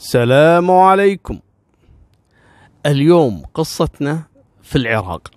[0.00, 1.40] السلام عليكم.
[2.86, 4.22] اليوم قصتنا
[4.62, 5.30] في العراق.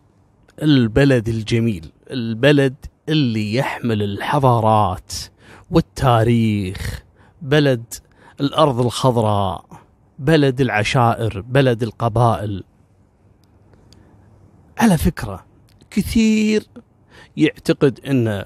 [0.61, 2.75] البلد الجميل البلد
[3.09, 5.13] اللي يحمل الحضارات
[5.71, 7.03] والتاريخ.
[7.41, 7.93] بلد
[8.41, 9.65] الأرض الخضراء
[10.19, 12.63] بلد العشائر بلد القبائل.
[14.77, 15.45] على فكرة
[15.89, 16.67] كثير
[17.37, 18.45] يعتقد أن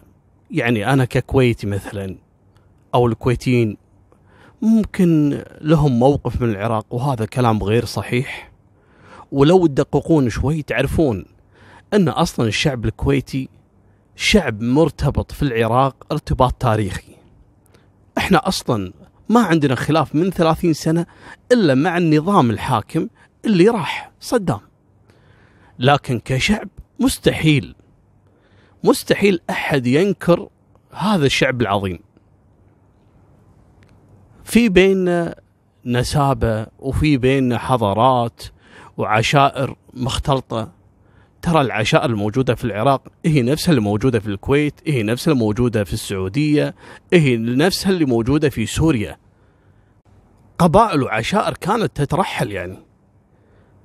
[0.51, 2.15] يعني أنا ككويتي مثلا
[2.95, 3.77] أو الكويتيين
[4.61, 8.51] ممكن لهم موقف من العراق وهذا كلام غير صحيح؟
[9.31, 11.25] ولو تدققون شوي تعرفون
[11.93, 13.49] أن أصلا الشعب الكويتي
[14.15, 17.15] شعب مرتبط في العراق ارتباط تاريخي.
[18.17, 18.93] إحنا أصلا
[19.29, 21.05] ما عندنا خلاف من ثلاثين سنة
[21.51, 23.07] إلا مع النظام الحاكم
[23.45, 24.59] اللي راح صدام.
[25.79, 27.75] لكن كشعب مستحيل
[28.83, 30.49] مستحيل أحد ينكر
[30.91, 32.06] هذا الشعب العظيم.
[34.47, 35.35] في بيننا
[35.85, 38.43] نسابة وفي بيننا حضارات
[38.97, 40.71] وعشائر مختلطة.
[41.41, 45.83] ترى العشائر الموجودة في العراق هي نفسها اللي موجودة في الكويت هي نفسها اللي موجودة
[45.83, 46.75] في السعودية
[47.13, 49.17] هي نفسها اللي موجودة في سوريا.
[50.59, 52.77] قبائل وعشائر كانت تترحل يعني.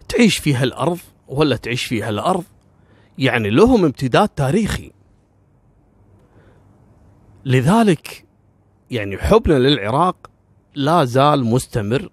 [0.09, 2.45] تعيش فيها الأرض ولا تعيش فيها الأرض
[3.19, 4.93] يعني لهم امتداد تاريخي.
[7.45, 8.25] لذلك
[8.91, 10.32] يعني حبنا للعراق
[10.75, 12.09] لا زال مستمر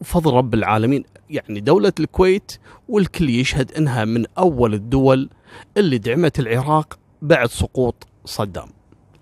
[0.00, 2.52] بفضل رب العالمين يعني دولة الكويت
[2.88, 5.30] والكل يشهد إنها من أول الدول
[5.76, 8.68] اللي دعمت العراق بعد سقوط صدام.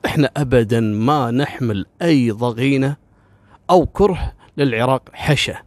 [0.07, 2.97] إحنا ابدا ما نحمل أي ضغينة
[3.71, 5.59] أو كره للعراق حشه.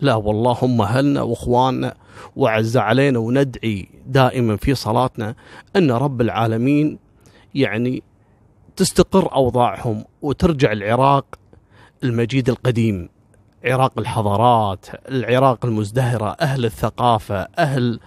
[0.00, 1.94] لا والله هم أهلنا وإخواننا
[2.36, 5.34] وعز علينا وندعي دائما في صلاتنا
[5.76, 6.98] إن رب العالمين
[7.54, 8.02] يعني
[8.76, 11.24] تستقر أوضاعهم وترجع العراق
[12.04, 13.08] المجيد القديم
[13.64, 18.00] عراق الحضارات العراق المزدهرة أهل الثقافة أهل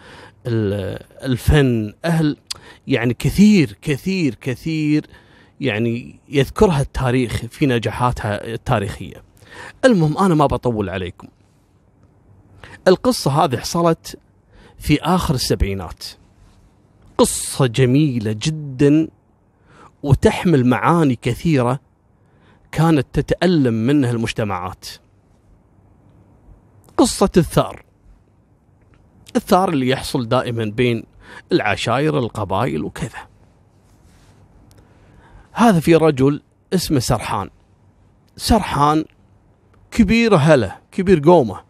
[1.25, 2.37] الفن أهل
[2.87, 5.05] يعني كثير كثير كثير
[5.61, 9.23] يعني يذكرها التاريخ في نجاحاتها التاريخية.
[9.85, 11.27] المهم أنا ما بطول عليكم.
[12.87, 14.19] القصة هذه حصلت
[14.77, 16.03] في آخر السبعينات.
[17.17, 19.07] قصة جميلة جدا
[20.03, 21.79] وتحمل معاني كثيرة
[22.71, 24.87] كانت تتألم منها المجتمعات.
[26.97, 27.83] قصة الثار.
[29.35, 31.03] الثار اللي يحصل دائما بين
[31.51, 33.27] العشائر القبائل وكذا.
[35.51, 36.41] هذا في رجل
[36.73, 37.49] اسمه سرحان.
[38.37, 39.05] سرحان
[39.91, 41.61] كبير هلا كبير قومه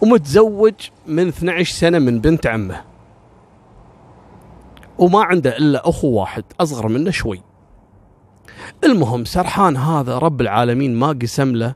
[0.00, 0.74] ومتزوج
[1.06, 2.84] من 12 سنة من بنت عمه.
[4.98, 7.42] وما عنده إلا أخو واحد أصغر منه شوي.
[8.84, 11.74] المهم سرحان هذا رب العالمين ما قسم له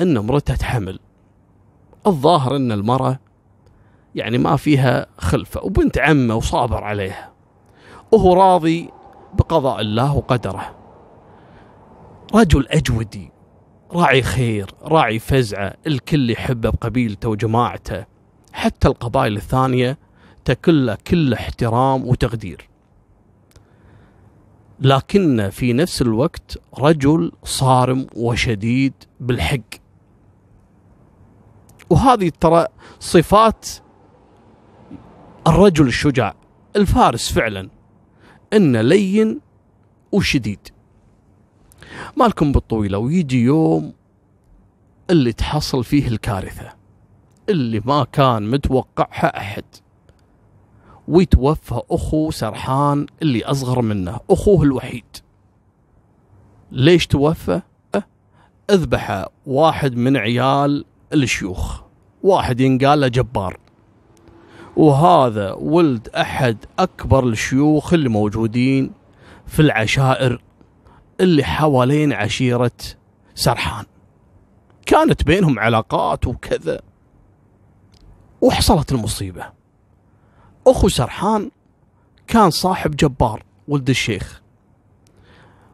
[0.00, 0.98] ان مرته تحمل.
[2.06, 3.18] الظاهر إن المرأة
[4.14, 7.32] يعني ما فيها خلفة وبنت عمه وصابر عليها
[8.12, 8.90] وهو راضي
[9.34, 10.76] بقضاء الله وقدره.
[12.34, 13.32] رجل أجودي
[13.92, 18.04] راعي خير راعي فزعة الكل يحبه بقبيلته وجماعته
[18.52, 19.98] حتى القبائل الثانية
[20.44, 22.71] تكله كل احترام وتقدير.
[24.82, 29.60] لكن في نفس الوقت رجل صارم وشديد بالحق.
[31.90, 32.66] وهذه ترى
[33.00, 33.68] صفات
[35.46, 36.34] الرجل الشجاع
[36.76, 37.68] الفارس فعلا
[38.52, 39.40] إنه لين
[40.12, 40.68] وشديد.
[42.16, 43.92] مالكم بالطويلة ويجي يوم
[45.10, 46.72] اللي تحصل فيه الكارثة
[47.48, 49.64] اللي ما كان متوقعها أحد.
[51.08, 55.04] ويتوفى أخو سرحان اللي أصغر منه أخوه الوحيد.
[56.72, 57.60] ليش توفى؟
[58.70, 61.80] أذبح واحد من عيال الشيوخ.
[62.22, 63.58] واحد ينقال له جبار.
[64.76, 68.92] وهذا ولد أحد أكبر الشيوخ اللي موجودين
[69.46, 70.42] في العشائر
[71.20, 72.70] اللي حوالين عشيرة
[73.34, 73.84] سرحان.
[74.86, 76.80] كانت بينهم علاقات وكذا.
[78.40, 79.61] وحصلت المصيبة.
[80.66, 81.50] أخو سرحان
[82.26, 84.42] كان صاحب جبار ولد الشيخ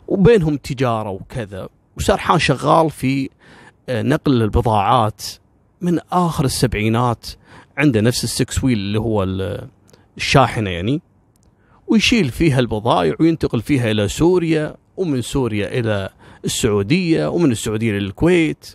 [0.08, 3.30] وبينهم تجارة وكذا وسرحان شغال في
[3.88, 5.22] آه، نقل البضاعات
[5.80, 7.26] من آخر السبعينات
[7.78, 9.26] عنده نفس السكس ويل اللي هو
[10.16, 11.00] الشاحنة يعني
[11.88, 16.08] ويشيل فيها البضائع وينتقل فيها إلى سوريا ومن سوريا إلى
[16.44, 18.74] السعودية ومن السعودية للكويت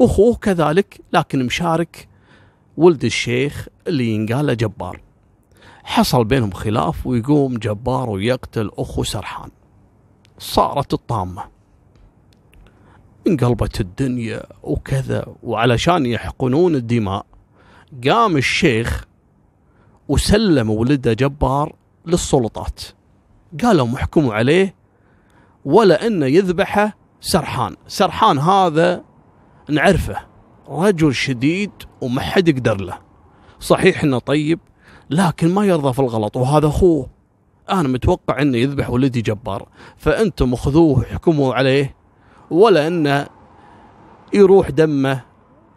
[0.00, 2.08] أخوه كذلك لكن مشارك
[2.76, 5.00] ولد الشيخ اللي ينقال جبار.
[5.84, 9.50] حصل بينهم خلاف ويقوم جبار ويقتل أخو سرحان.
[10.38, 11.44] صارت الطامة.
[13.26, 17.26] انقلبت الدنيا وكذا وعلشان يحقنون الدماء
[18.08, 19.04] قام الشيخ
[20.08, 21.74] وسلم ولده جبار
[22.06, 22.82] للسلطات.
[23.62, 24.74] قالوا محكموا عليه
[25.64, 27.76] ولا انه يذبحه سرحان.
[27.86, 29.04] سرحان هذا
[29.68, 30.16] نعرفه
[30.68, 31.70] رجل شديد
[32.00, 32.98] وما حد يقدر له.
[33.60, 34.60] صحيح إنه طيب
[35.10, 37.06] لكن ما يرضى في الغلط وهذا أخوه.
[37.70, 39.68] أنا متوقع إنه يذبح ولدي جبار.
[39.96, 41.94] فأنتم خذوه احكموا عليه
[42.50, 43.26] ولا انه
[44.32, 45.20] يروح دمه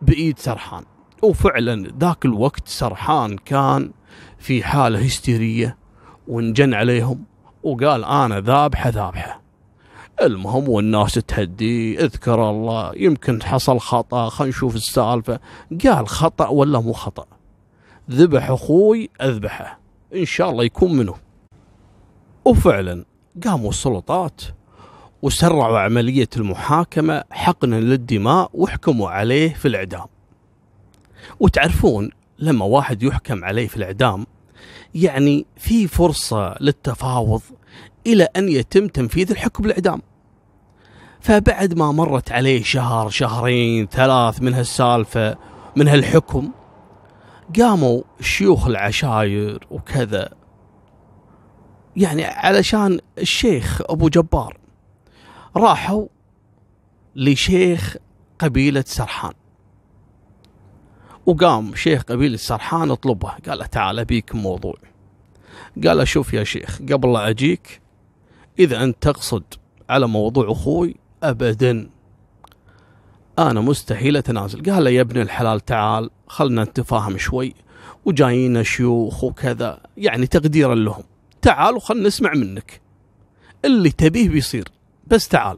[0.02, 0.84] بإيد سرحان.
[1.24, 3.92] وفعلا ذاك الوقت سرحان كان
[4.38, 5.78] في حالة هستيرية
[6.28, 7.24] وانجن عليهم
[7.64, 9.42] وقال أنا ذابحة ذابحة.
[10.22, 15.40] المهم والناس تهدي أذكر الله يمكن حصل خطأ خلينا نشوف السالفة.
[15.86, 17.26] قال خطأ ولا مو خطأ؟
[18.12, 19.80] ذبح أخوي أذبحه.
[20.16, 21.14] إن شاء الله يكون منه.
[22.46, 23.06] وفعلا
[23.46, 24.42] قاموا السلطات
[25.22, 30.06] وسرعوا عملية المحاكمة حقنا للدماء وحكموا عليه في الإعدام.
[31.40, 32.10] وتعرفون
[32.40, 34.26] لما واحد يحكم عليه في الإعدام
[34.96, 37.42] يعني في فرصة للتفاوض
[38.08, 40.02] إلى أن يتم تنفيذ الحكم بالإعدام
[41.20, 45.38] فبعد ما مرت عليه شهر شهرين ثلاث من هالسالفة
[45.76, 46.52] من هالحكم
[47.60, 50.30] قاموا شيوخ العشاير وكذا.
[51.96, 54.58] يعني علشان الشيخ أبو جبار
[55.56, 56.08] راحوا
[57.16, 57.96] لشيخ
[58.40, 59.34] قبيلة سرحان.
[61.26, 64.76] وقام شيخ قبيلة سرحان اطلبه قال تعال بيك موضوع.
[65.86, 67.82] قال شوف يا شيخ قبل لا أجيك
[68.60, 69.44] إذا أنت تقصد
[69.90, 71.90] على موضوع أخوي أبدا.
[73.40, 74.72] أنا مستحيل أتنازل.
[74.72, 77.54] قال له يا ابن الحلال تعال خلنا نتفاهم شوي.
[78.06, 81.04] وجايين شيوخ وكذا يعني تقديرا لهم.
[81.42, 82.82] تعال وخلنا نسمع منك.
[83.66, 84.68] اللي تبيه بيصير.
[85.08, 85.58] بس تعال.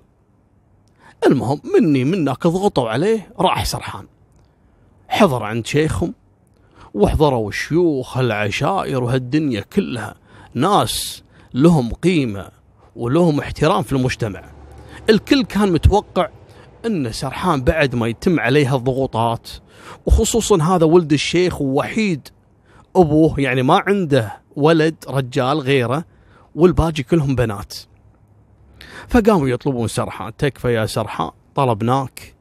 [1.28, 4.06] المهم مني منك ضغطوا عليه راح سرحان.
[5.08, 6.14] حضر عند شيخهم.
[6.94, 10.16] وحضروا الشيوخ العشائر وهالدنيا كلها.
[10.54, 11.24] ناس
[11.54, 12.50] لهم قيمة
[12.96, 14.44] ولهم احترام في المجتمع.
[15.10, 16.30] الكل كان متوقع
[16.86, 19.50] ان سرحان بعد ما يتم عليها الضغوطات
[20.06, 22.28] وخصوصا هذا ولد الشيخ ووحيد
[22.96, 26.06] أبوه يعني ما عنده ولد رجال غيره
[26.56, 27.74] والباقي كلهم بنات.
[29.08, 32.36] فقاموا يطلبون سرحان تكفى يا سرحان طلبناك.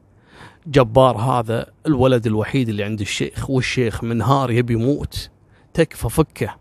[0.67, 5.29] جبار هذا الولد الوحيد اللي عند الشيخ والشيخ منهار يبي يموت.
[5.73, 6.55] تكفى فكه.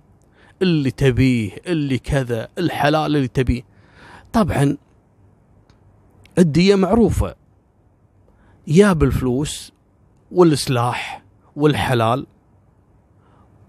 [0.62, 3.62] اللي تبيه اللي كذا الحلال اللي تبيه.
[4.32, 4.76] طبعا
[6.38, 7.34] الدية معروفة.
[8.66, 9.72] يا بالفلوس
[10.32, 11.22] والسلاح
[11.56, 12.26] والحلال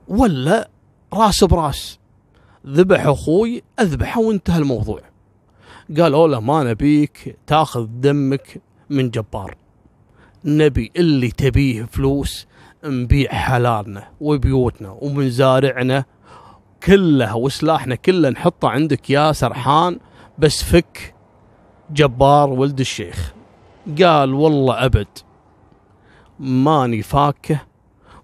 [0.08, 0.70] ولا
[1.14, 2.00] راس براس.
[2.68, 5.02] ذبح أخوي أذبحه وانتهى الموضوع.
[5.98, 9.56] قالوا له ما نبيك تأخذ دمك من جبار.
[10.46, 12.48] نبي اللي تبيه فلوس
[12.84, 16.06] نبيع حلالنا وبيوتنا ومزارعنا
[16.84, 18.30] كلها وسلاحنا كله.
[18.30, 20.00] نحطه عندك يا سرحان
[20.38, 21.16] بس فك
[21.92, 23.34] جبار ولد الشيخ.
[24.02, 25.08] قال والله أبد.
[26.40, 27.62] ماني فاكه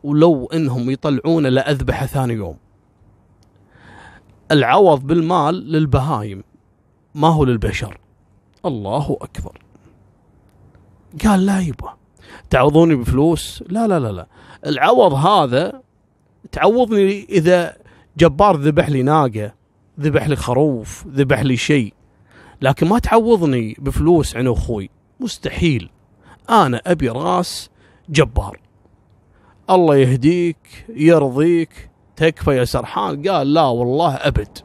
[0.04, 2.58] ولو إنهم يطلعونه لاذبحه ثاني يوم.
[4.52, 6.44] العوض بالمال للبهايم
[7.16, 7.98] ما هو للبشر.
[8.66, 9.62] الله أكبر.
[11.26, 11.94] قال لا يبا.
[12.50, 14.28] تعوضوني بفلوس؟ لا لا لا لا.
[14.66, 15.82] العوض هذا
[16.52, 17.78] تعوضني إذا
[18.18, 19.54] جبار ذبح لي ناقة
[20.00, 21.94] ذبح لي خروف ذبح لي شيء.
[22.62, 24.90] لكن ما تعوضني بفلوس عن أخوي.
[25.20, 25.90] مستحيل.
[26.50, 27.70] أنا أبي راس
[28.10, 28.60] جبار.
[29.70, 33.28] الله يهديك يرضيك تكفى يا سرحان.
[33.28, 34.58] قال لا والله أبد.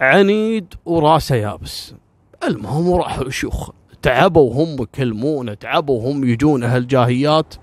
[0.00, 1.94] عنيد وراسه يابس.
[2.44, 3.70] المهم وراحوا شيوخ.
[4.02, 7.54] تعبوا هم يكلمونه تعبوا هم يجون أهل جاهيات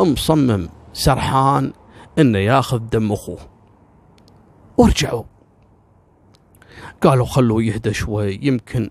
[0.00, 1.72] مصمم سرحان
[2.18, 3.38] إنه ياخذ دم أخوه.
[4.76, 5.24] ورجعوا.
[7.02, 8.90] قالوا خلوه يهدى شوي يمكن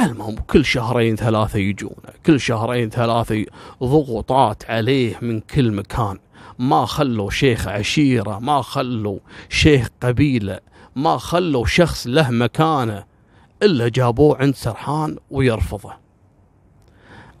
[0.00, 1.96] المهم كل شهرين ثلاثة يجون
[2.26, 3.44] كل شهرين ثلاثة
[3.82, 6.18] ضغوطات عليه من كل مكان.
[6.58, 10.60] ما خلوا شيخ عشيرة ما خلوا شيخ قبيلة
[10.96, 13.04] ما خلوا شخص له مكانة
[13.62, 15.92] إلا جابوه عند سرحان ويرفضه.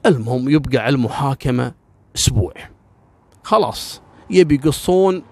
[0.06, 1.72] المهم يبقى على المحاكمة
[2.16, 2.54] أسبوع.
[3.42, 5.22] خلاص يبي يقصون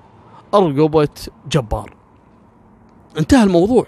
[0.55, 1.09] أرقبة
[1.51, 1.95] جبار.
[3.19, 3.87] انتهى الموضوع.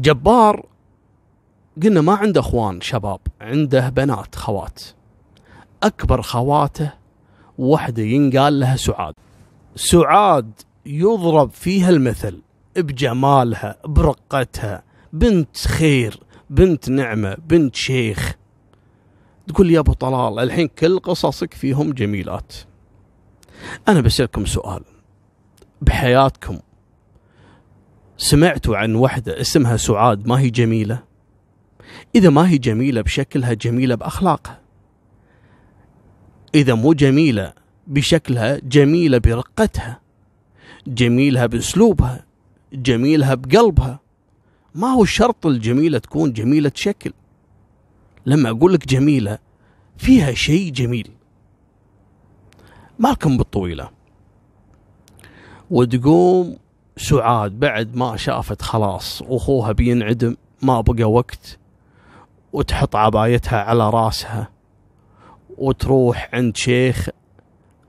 [0.00, 0.66] جبار.
[1.82, 4.82] قلنا ما عنده اخوان شباب عنده بنات خوات.
[5.82, 6.92] اكبر خواته
[7.58, 9.14] وحده ينقال لها سعاد.
[9.76, 10.52] سعاد
[10.86, 12.42] يضرب فيها المثل
[12.76, 18.34] بجمالها برقتها بنت خير بنت نعمة بنت شيخ.
[19.46, 22.54] تقول لي يا أبو طلال الحين كل قصصك فيهم جميلات.
[23.88, 24.84] أنا بسألكم سؤال.
[25.82, 26.58] بحياتكم
[28.20, 31.02] سمعتوا عن وحدة اسمها سعاد ما هي جميلة؟
[32.14, 34.60] إذا ما هي جميلة بشكلها جميلة بأخلاقها.
[36.54, 37.52] إذا مو جميلة
[37.86, 40.00] بشكلها جميلة برقتها.
[40.86, 42.26] جميلها بأسلوبها.
[42.72, 44.00] جميلها بقلبها.
[44.74, 47.12] ما هو شرط الجميلة تكون جميلة شكل.
[48.26, 49.38] لما أقول لك جميلة
[49.98, 51.10] فيها شيء جميل.
[52.98, 53.90] مالكم بالطويلة.
[55.70, 56.56] وتقوم
[57.00, 61.58] سعاد بعد ما شافت خلاص أخوها بينعدم ما بقى وقت
[62.52, 64.48] وتحط عبايتها على راسها
[65.58, 67.08] وتروح عند شيخ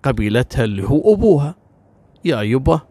[0.04, 1.56] قبيلتها اللي هو أبوها
[2.26, 2.82] يا يبا.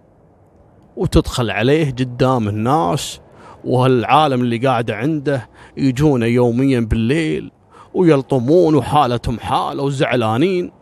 [0.97, 3.21] وتدخل عليه قدام الناس
[3.65, 7.51] وهالعالم اللي قاعدة عنده يجونه يوميا بالليل
[7.95, 10.73] ويلطمون وحالتهم حالة وزعلانين.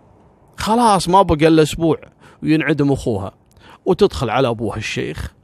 [0.57, 1.97] خلاص ما بقى إلا أسبوع
[2.43, 3.33] وينعدم أخوها.
[3.89, 5.35] وتدخل على ابوها الشيخ.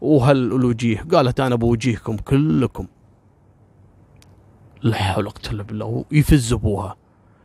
[0.00, 2.86] وهالوجيه قالت أنا بوجيهكم كلكم.
[4.82, 6.04] لا حول ولا إلا بالله.
[6.12, 6.96] يفز أبوها.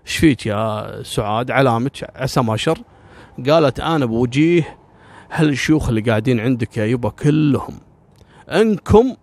[0.05, 2.79] إيش فيك يا سعاد؟ علامك عسى ما شر.
[3.49, 4.77] قالت أنا بوجيه.
[5.31, 7.79] هالشيوخ اللي قاعدين عندك يا يبا كلهم؟
[8.49, 9.15] أنكم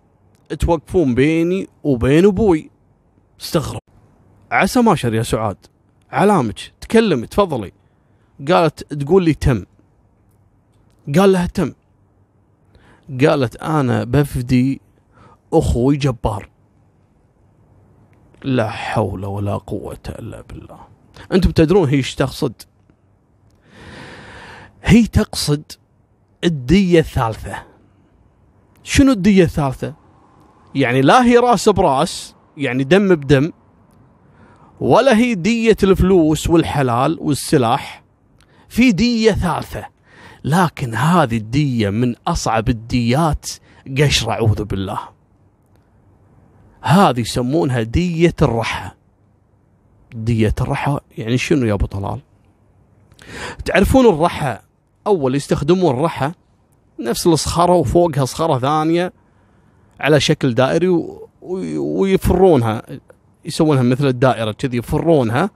[0.59, 2.71] توقفون بيني وبين أبوي.
[3.41, 3.79] استغرب.
[4.51, 5.57] عسى ما شر يا سعاد.
[6.11, 7.71] علامك تكلمي تفضلي.
[8.47, 9.65] قالت تقول لي تم.
[11.15, 11.73] قال لها تم.
[13.21, 14.81] قالت أنا بفدي
[15.53, 16.49] أخوي جبار.
[18.43, 20.79] لا حول ولا قوة إلا بالله.
[21.31, 22.53] أنتم تدرون هي إيش تقصد؟
[24.83, 25.63] هي تقصد
[26.43, 27.63] الدية الثالثة.
[28.83, 29.93] شنو الدية الثالثة؟
[30.75, 33.51] يعني لا هي راس براس يعني دم بدم
[34.79, 38.03] ولا هي دية الفلوس والحلال والسلاح.
[38.69, 39.96] في دية ثالثة.
[40.47, 43.49] لكن هذه الدية من أصعب الديات
[43.97, 44.99] قشر أعوذ بالله.
[46.81, 48.91] هذه يسمونها دية الرحى.
[50.15, 52.19] دية الرحى يعني شنو يا أبو طلال؟
[53.65, 54.59] تعرفون الرحى؟
[55.07, 56.31] أول يستخدمون الرحى
[56.99, 59.13] نفس الصخرة وفوقها صخرة ثانية
[59.99, 61.03] على شكل دائري
[61.41, 62.81] ويفرونها.
[63.45, 65.49] يسوونها مثل الدائرة كذي يفرونها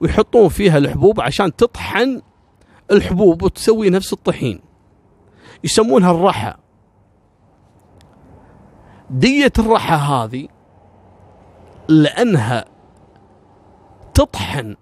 [0.00, 2.22] ويحطون فيها الحبوب عشان تطحن
[2.92, 4.60] الحبوب وتسوي نفس الطحين.
[5.64, 6.54] يسمونها الرحى.
[9.10, 10.48] دية الرحى هذه
[11.88, 12.64] لأنها
[14.14, 14.76] تطحن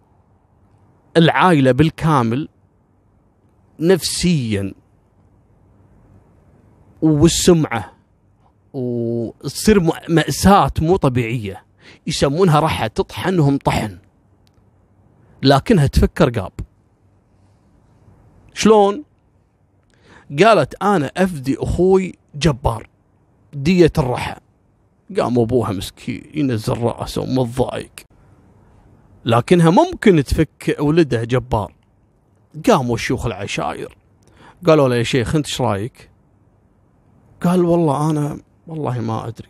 [1.16, 2.48] العائلة بالكامل
[3.80, 4.74] نفسيا
[7.02, 7.92] والسمعة
[8.72, 11.64] وتصير مأساة مو طبيعية.
[12.06, 13.98] يسمونها رحى تطحنهم طحن.
[15.42, 16.52] لكنها تفكر قاب.
[18.58, 19.04] شلون؟
[20.38, 22.88] قالت أنا أفدي أخوي جبار
[23.52, 24.36] دية الرحى.
[25.18, 27.92] قام أبوها مسكين ينزل رأسه ومتضايق
[29.24, 31.74] لكنها ممكن تفك ولده جبار.
[32.68, 33.96] قاموا شيوخ العشاير.
[34.66, 36.10] قالوا له يا شيخ أنت إيش رأيك؟
[37.42, 39.48] قال والله أنا والله ما أدري.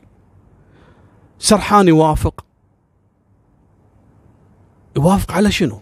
[1.39, 2.45] سرحان يوافق.
[4.97, 5.81] يوافق على شنو؟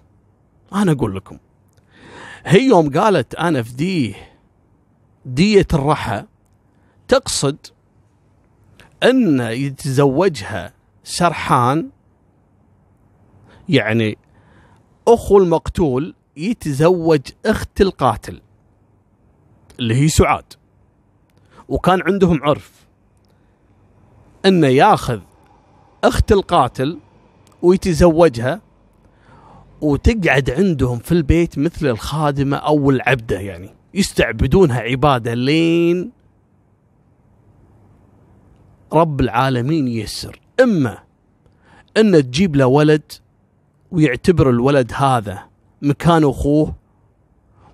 [0.73, 1.38] أنا أقول لكم.
[2.49, 4.15] هي يوم قالت أنا فديه
[5.25, 6.25] دية الرحى
[7.09, 7.57] تقصد
[9.03, 10.73] أن يتزوجها
[11.05, 11.91] سرحان
[13.69, 14.19] يعني
[15.09, 18.41] أخو المقتول يتزوج أخت القاتل
[19.79, 20.53] اللي هي سعاد.
[21.69, 22.87] وكان عندهم عرف
[24.47, 25.21] أنه ياخذ
[26.05, 26.99] أخت القاتل
[27.62, 28.61] ويتزوجها
[29.80, 33.75] وتقعد عندهم في البيت مثل الخادمة أو العبدة يعني.
[33.95, 36.12] يستعبدونها عبادة لين
[38.92, 40.40] رب العالمين ييسر.
[40.61, 40.99] إما
[41.97, 43.12] أن تجيب له ولد
[43.90, 45.42] ويعتبر الولد هذا
[45.83, 46.75] مكان أخوه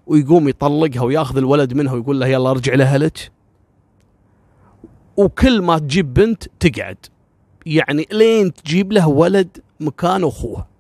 [0.06, 3.32] ويقوم يطلقها وياخذ الولد منها ويقول له يلا أرجع لأهلك.
[5.16, 6.97] وكل ما تجيب بنت تقعد.
[7.66, 10.72] يعني لين تجيب له ولد مكان أخوه.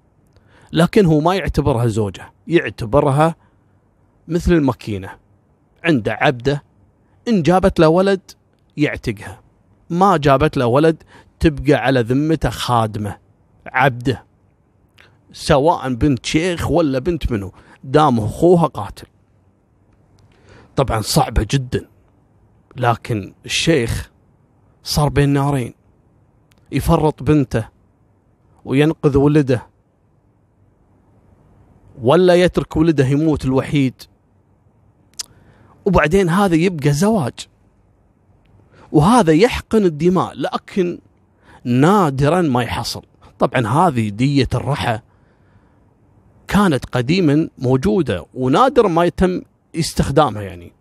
[0.72, 3.34] لكن هو ما يعتبرها زوجة يعتبرها
[4.28, 5.10] مثل الماكينة.
[5.84, 6.62] عنده عبدة
[7.28, 8.20] إن جابت له ولد
[8.76, 9.40] يعتقها.
[9.90, 11.02] ما جابت له ولد
[11.40, 13.18] تبقى على ذمته خادمة
[13.66, 14.24] عبدة
[15.32, 17.52] سواء بنت شيخ ولا بنت منه
[17.84, 19.06] دام أخوها قاتل.
[20.76, 21.88] طبعا صعبة جدا
[22.76, 24.10] لكن الشيخ
[24.82, 25.74] صار بين نارين
[26.72, 27.68] يفرط بنته
[28.64, 29.71] وينقذ ولده.
[32.02, 33.94] ولا يترك ولده يموت الوحيد.
[35.84, 37.34] وبعدين هذا يبقى زواج.
[38.92, 40.98] وهذا يحقن الدماء لكن
[41.64, 43.02] نادرا ما يحصل.
[43.38, 44.98] طبعا هذه دية الرحى
[46.48, 49.42] كانت قديما موجودة ونادر ما يتم
[49.76, 50.72] استخدامها يعني.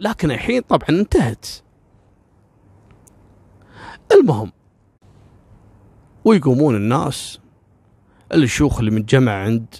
[0.00, 1.46] لكن الحين طبعا انتهت.
[4.12, 4.52] المهم
[6.24, 7.40] ويقومون الناس
[8.34, 9.74] الشيوخ اللي متجمع عند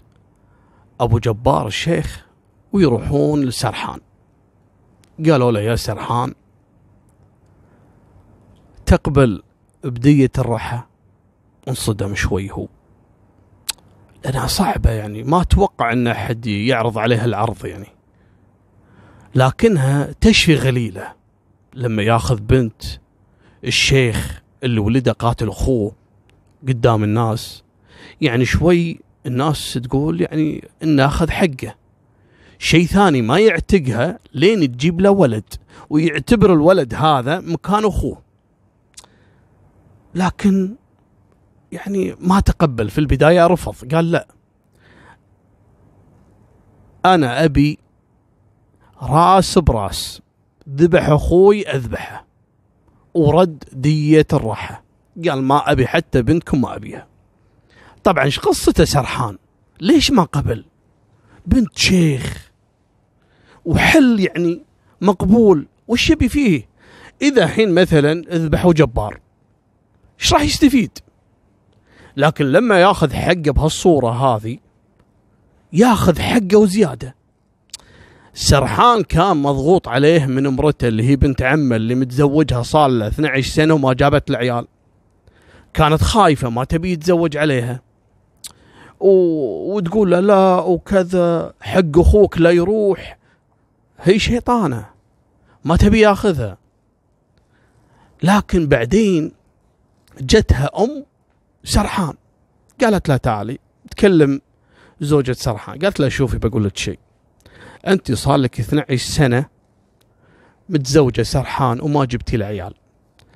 [1.00, 2.26] أبو جبار الشيخ
[2.72, 4.00] ويروحون لسرحان.
[5.26, 6.34] قالوا له يا سرحان
[8.86, 9.42] تقبل
[9.84, 10.82] بدية الرحى
[11.68, 12.68] انصدم شوي هو.
[14.24, 17.88] لأنها صعبة يعني ما أتوقع إن أحد يعرض عليها العرض يعني.
[19.34, 21.12] لكنها تشفي غليلة
[21.74, 22.82] لما يأخذ بنت
[23.64, 25.92] الشيخ اللي ولده قاتل أخوه
[26.68, 27.64] قدام الناس.
[28.20, 31.74] يعني شوي الناس تقول يعني انه اخذ حقه.
[32.58, 35.54] شيء ثاني ما يعتقها لين تجيب له ولد
[35.90, 38.22] ويعتبر الولد هذا مكان أخوه.
[40.14, 40.74] لكن
[41.72, 44.28] يعني ما تقبل في البداية رفض قال لا.
[47.04, 47.78] أنا أبي
[49.02, 50.22] راس براس
[50.68, 52.26] ذبح أخوي أذبحه
[53.14, 54.84] ورد دية الراحة.
[55.28, 57.06] قال ما أبي حتى بنتكم ما أبيها.
[58.08, 59.38] طبعا إيش قصته سرحان؟
[59.80, 60.64] ليش ما قبل؟
[61.46, 62.50] بنت شيخ.
[63.64, 64.64] وحل يعني
[65.00, 65.66] مقبول.
[65.88, 66.68] وش يبي فيه؟
[67.22, 69.20] إذا حين مثلا ذبحوا جبار
[70.20, 70.98] إيش راح يستفيد؟
[72.16, 74.58] لكن لما ياخذ حقه بهالصورة هذه
[75.72, 77.14] ياخذ حقه وزيادة.
[78.34, 83.50] سرحان كان مضغوط عليه من امرته اللي هي بنت عمه اللي متزوجها صار له 12
[83.50, 84.66] سنة وما جابت له عيال
[85.74, 87.87] كانت خايفة ما تبي يتزوج عليها.
[89.00, 93.18] وتقول له لا وكذا حق أخوك لا يروح.
[93.98, 94.90] هي شيطانة
[95.64, 96.58] ما تبي ياخذها.
[98.22, 99.32] لكن بعدين
[100.20, 101.04] جتها أم
[101.64, 102.14] سرحان.
[102.80, 103.58] قالت له تعالي
[103.90, 104.40] تكلم
[105.00, 105.78] زوجة سرحان.
[105.78, 106.98] قالت له شوفي بقول لك شيء.
[107.86, 109.46] أنت صار لك 12 سنة
[110.68, 112.74] متزوجة سرحان وما جبتي له عيال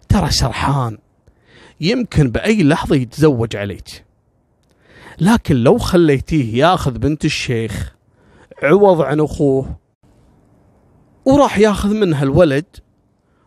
[0.09, 0.99] ترى سرحان
[1.81, 4.05] يمكن بأي لحظة يتزوج عليك.
[5.21, 7.95] لكن لو خليتيه ياخذ بنت الشيخ
[8.63, 9.77] عوض عن أخوه
[11.25, 12.65] وراح ياخذ منها الولد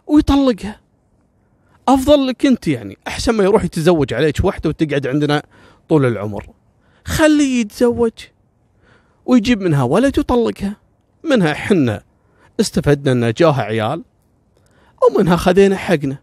[0.08, 0.80] ويطلقها.
[1.88, 5.44] أفضل لك أنت يعني أحسن ما يروح يتزوج عليك وحده وتقعد عندنا
[5.90, 6.50] طول العمر.
[7.06, 8.12] خليه يتزوج
[9.26, 10.76] ويجيب منها ولد ويطلقها.
[11.24, 12.04] منها حنا
[12.60, 14.04] استفدنا ان جاها عيال
[15.10, 16.18] ومنها خذينا حقنا.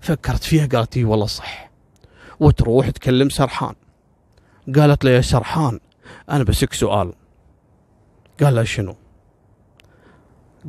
[0.00, 1.70] فكرت فيها؟ قالت والله صح.
[2.40, 3.74] وتروح تكلم سرحان.
[4.74, 5.80] قالت له يا سرحان
[6.30, 7.12] أنا بسك سؤال.
[8.42, 8.96] قال لها شنو؟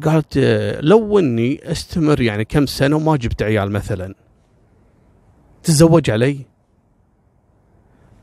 [0.05, 0.37] قالت
[0.81, 4.15] لو إني أستمر يعني كم سنة وما جبت عيال مثلا
[5.63, 6.45] تتزوج علي؟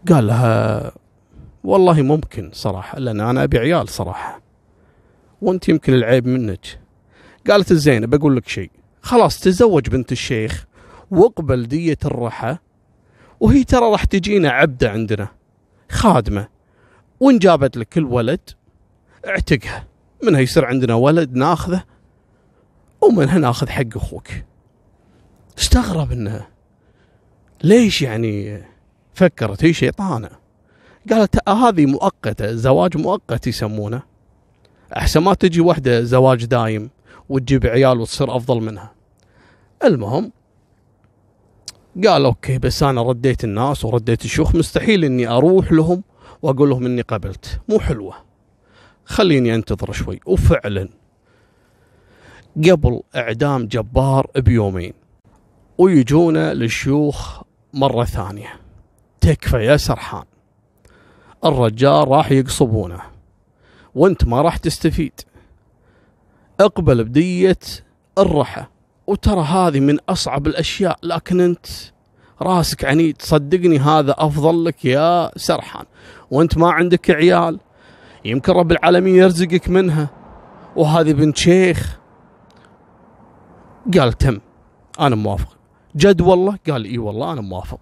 [0.08, 0.92] قال لها
[1.64, 4.40] والله ممكن صراحة لأن أنا أبي عيال صراحة
[5.42, 6.80] وأنت يمكن العيب منك.
[7.50, 8.70] قالت الزينة بقول لك شيء
[9.02, 10.66] خلاص تزوج بنت الشيخ
[11.10, 12.56] واقبل دية الرحى
[13.40, 15.28] وهي ترى راح تجينا عبدة عندنا.
[15.90, 16.49] خادمة.
[17.20, 18.51] وإن جابت لك الولد
[19.27, 19.87] اعتقها.
[20.23, 21.85] منها يصير عندنا ولد ناخذه؟
[23.01, 24.29] ومنها ناخذ حق أخوك.
[25.59, 26.47] استغرب انه
[27.64, 28.62] ليش يعني
[29.14, 30.31] فكرت؟ هي شيطانة.
[31.11, 34.03] قالت هذه مؤقتة زواج مؤقت يسمونه.
[34.97, 36.90] أحسن ما تجي وحدة زواج دايم
[37.29, 38.92] وتجيب عيال وتصير أفضل منها.
[39.85, 40.33] المهم
[42.02, 46.02] قال أوكي بس أنا رديت الناس ورديت الشيوخ مستحيل إني أروح لهم
[46.42, 48.14] وأقول لهم إني قبلت مو حلوة.
[49.04, 50.20] خليني أنتظر شوي.
[50.26, 50.88] وفعلا
[52.57, 54.92] قبل إعدام جبار بيومين
[55.78, 57.42] ويجونا للشيوخ
[57.74, 58.61] مرة ثانية.
[59.20, 60.24] تكفى يا سرحان.
[61.44, 63.00] الرجال راح يقصبونه.
[63.94, 65.20] وأنت ما راح تستفيد.
[66.61, 67.59] اقبل بدية
[68.18, 68.64] الرحى.
[69.06, 71.66] وترى هذه من أصعب الأشياء لكن أنت
[72.42, 75.84] راسك عنيد صدقني هذا أفضل لك يا سرحان.
[76.30, 77.60] وأنت ما عندك عيال
[78.24, 80.08] يمكن رب العالمين يرزقك منها.
[80.76, 81.98] وهذه بنت شيخ.
[83.98, 84.40] قال تم
[85.00, 85.56] أنا موافق.
[85.96, 87.80] جد والله؟ قال إي والله أنا موافق.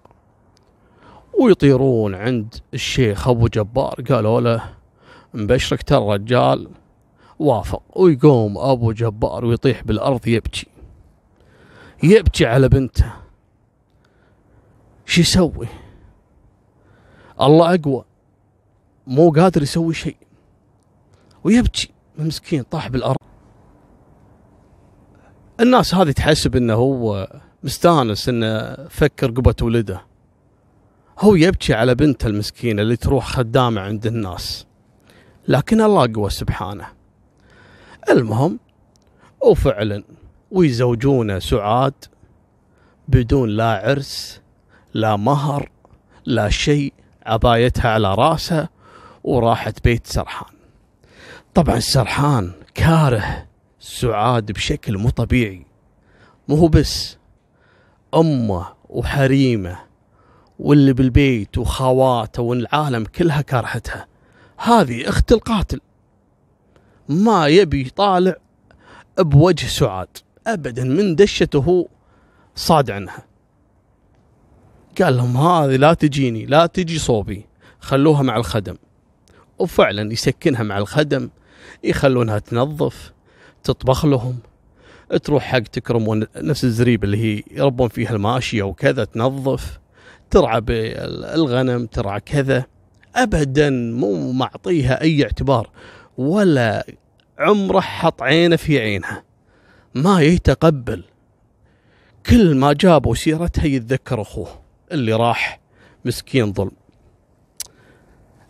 [1.41, 3.95] ويطيرون عند الشيخ أبو جبار.
[4.09, 4.63] قالوا له
[5.33, 6.69] مبشرك ترى الرجال.
[7.39, 7.81] وافق.
[7.95, 10.72] ويقوم أبو جبار ويطيح بالأرض يبكي.
[12.03, 13.13] يبكي على بنته.
[15.05, 15.67] شو يسوي؟
[17.41, 18.05] الله أقوى
[19.07, 20.17] مو قادر يسوي شيء
[21.43, 23.17] ويبكي مسكين طاح بالأرض.
[25.59, 27.27] الناس هذه تحسب إنه هو
[27.63, 30.01] مستانس إنه فك رقبة ولده.
[31.19, 34.67] هو يبكي على بنته المسكينة اللي تروح خدامة عند الناس.
[35.47, 36.87] لكن الله قوى سبحانه.
[38.09, 38.59] المهم
[39.41, 40.03] وفعلا
[40.53, 41.93] ويزوجونه سعاد
[43.07, 44.41] بدون لا عرس
[44.93, 45.69] لا مهر
[46.25, 46.93] لا شيء.
[47.25, 48.69] عبايتها على راسها
[49.23, 50.53] وراحت بيت سرحان.
[51.53, 53.47] طبعا سرحان كاره
[53.79, 55.65] سعاد بشكل مو طبيعي.
[56.47, 57.17] مو هو بس
[58.15, 59.79] أمه وحريمه
[60.59, 64.07] واللي بالبيت وخواته والعالم كلها كرهتها
[64.57, 65.79] هذه أخت القاتل.
[67.09, 68.35] ما يبي يطالع
[69.19, 70.17] بوجه سعاد.
[70.47, 71.87] ابدا من دشته
[72.55, 73.25] صاد عنها.
[75.01, 77.45] قال لهم هذه لا تجيني لا تجي صوبي
[77.79, 78.75] خلوها مع الخدم.
[79.59, 81.29] وفعلا يسكنها مع الخدم
[81.83, 83.13] يخلونها تنظف
[83.63, 84.39] تطبخ لهم
[85.23, 89.79] تروح حق تكرم نفس الزريبه اللي هي يربون فيها الماشية وكذا تنظف
[90.29, 92.65] ترعى بالغنم ترعى كذا.
[93.15, 95.69] ابدا مو معطيها أي اعتبار
[96.17, 96.85] ولا
[97.39, 99.23] عمره حط عينه في عينها.
[99.95, 101.03] ما يتقبل.
[102.25, 105.59] كل ما جابوا سيرتها يتذكر أخوه اللي راح.
[106.05, 106.71] مسكين ظلم.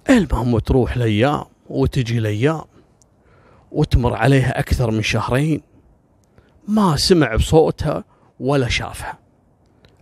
[0.10, 2.62] المهم تروح الأيام وتجي الأيام
[3.72, 5.62] وتمر عليها أكثر من شهرين.
[6.68, 8.04] ما سمع بصوتها
[8.40, 9.20] ولا شافها.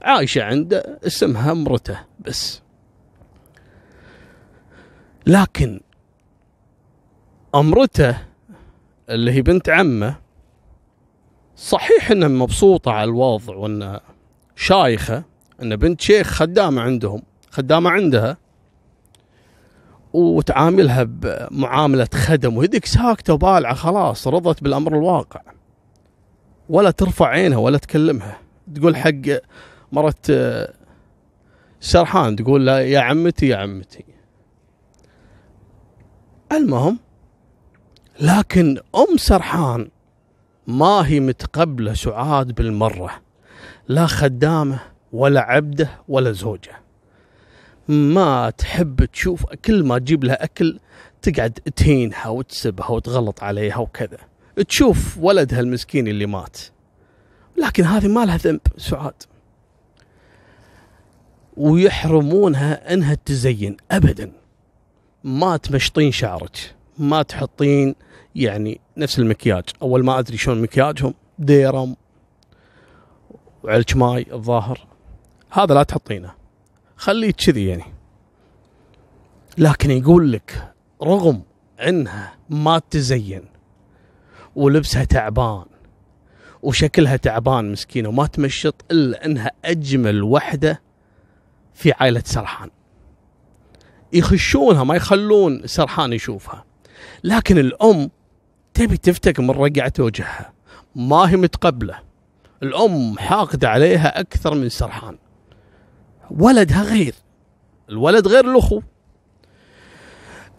[0.02, 2.62] عايشة عنده اسمها مرته بس.
[5.28, 5.80] لكن
[7.56, 8.18] أمرته
[9.10, 10.21] اللي هي بنت عمه
[11.62, 14.02] صحيح إنها مبسوطة على الوضع وانها
[14.56, 15.24] شايخة
[15.62, 17.22] إن بنت شيخ خدامة عندهم
[17.52, 18.38] خدامة عندها
[20.14, 25.42] وتعاملها بمعاملة خدم وهذيك ساكتة وبالعة خلاص رضت بالأمر الواقع.
[26.70, 28.38] ولا ترفع عينها ولا تكلمها.
[28.76, 29.42] تقول حق
[29.92, 30.32] مرت
[31.80, 34.06] سرحان تقول لا يا عمتي يا عمتي.
[36.52, 37.00] المهم
[38.20, 39.90] لكن أم سرحان
[40.68, 43.22] ما هي متقبلة سعاد بالمرة
[43.88, 44.80] لا خدامة
[45.14, 46.82] ولا عبده ولا زوجة.
[47.88, 50.80] ما تحب تشوف كل ما تجيب لها أكل
[51.22, 54.18] تقعد تهينها وتسبها وتغلط عليها وكذا.
[54.68, 56.58] تشوف ولدها المسكين اللي مات.
[57.58, 59.24] لكن هذه ما لها ذنب سعاد.
[61.58, 64.32] ويحرمونها إنها تزين ابدا.
[65.24, 67.96] ما تمشطين شعرك ما تحطين
[68.36, 69.64] يعني نفس المكياج.
[69.82, 71.96] أول ما أدري شلون مكياجهم ديرم
[73.64, 74.88] وعلك ماي الظاهر.
[75.52, 76.34] هذا لا تحطينه.
[76.96, 77.84] خليه كذي يعني.
[79.58, 81.42] لكن يقول لك رغم
[81.88, 83.44] إنها ما تزين
[84.56, 85.66] ولبسها تعبان
[86.62, 90.82] وشكلها تعبان مسكينة وما تمشط إلا إنها أجمل وحدة
[91.74, 92.70] في عائلة سرحان.
[94.14, 96.66] يخشونها ما يخلون سرحان يشوفها.
[97.24, 98.10] لكن الأم
[98.74, 100.54] تبي تفتك من رقعة وجهها.
[100.96, 102.00] ما هي متقبلة.
[102.64, 105.18] الأم حاقدة عليها أكثر من سرحان.
[106.32, 107.16] ولدها غير.
[107.90, 108.82] الولد غير الأخو.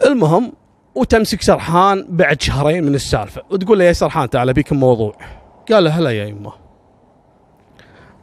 [0.05, 0.53] المهم
[0.94, 3.42] وتمسك سرحان بعد شهرين من السالفة.
[3.51, 5.16] وتقول له يا سرحان تعال بيك موضوع.
[5.70, 6.53] قال له هلا يا يمه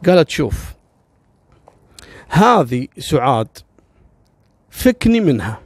[0.05, 0.73] قالت شوف
[2.29, 3.57] هذه سعاد
[4.69, 5.59] فكني منها.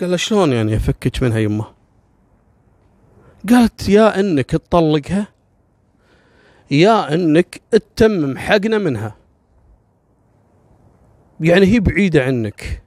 [0.00, 1.79] قال شلون يعني أفكك منها يمه
[3.48, 5.26] قالت يا إنك تطلقها
[6.70, 9.16] يا إنك تتمم حقنا منها.
[11.40, 12.82] يعني هي بعيدة عنك.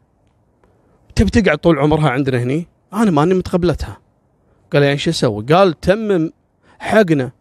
[1.15, 3.97] تبي تقعد طول عمرها عندنا هني؟ أنا ماني متقبلتها.
[4.73, 6.31] قال يعني شو أسوي؟ قال تمم
[6.79, 7.31] حقنا.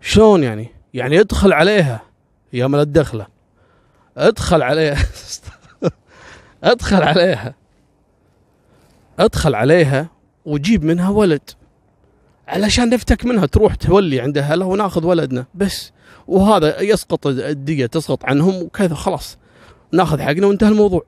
[0.00, 2.02] شلون يعني؟ يعني ادخل عليها.
[2.52, 3.26] يا مال الدخله
[4.16, 4.98] ادخل عليها.
[6.64, 7.54] أدخل عليها.
[9.18, 10.15] أدخل عليها.
[10.46, 11.50] وجيب منها ولد.
[12.48, 15.46] علشان نفتك منها تروح تولي عند أهلها وناخذ ولدنا.
[15.54, 15.92] بس.
[16.26, 19.38] وهذا يسقط الدية تسقط عنهم وكذا خلاص.
[19.92, 21.02] ناخذ حقنا وانتهى الموضوع.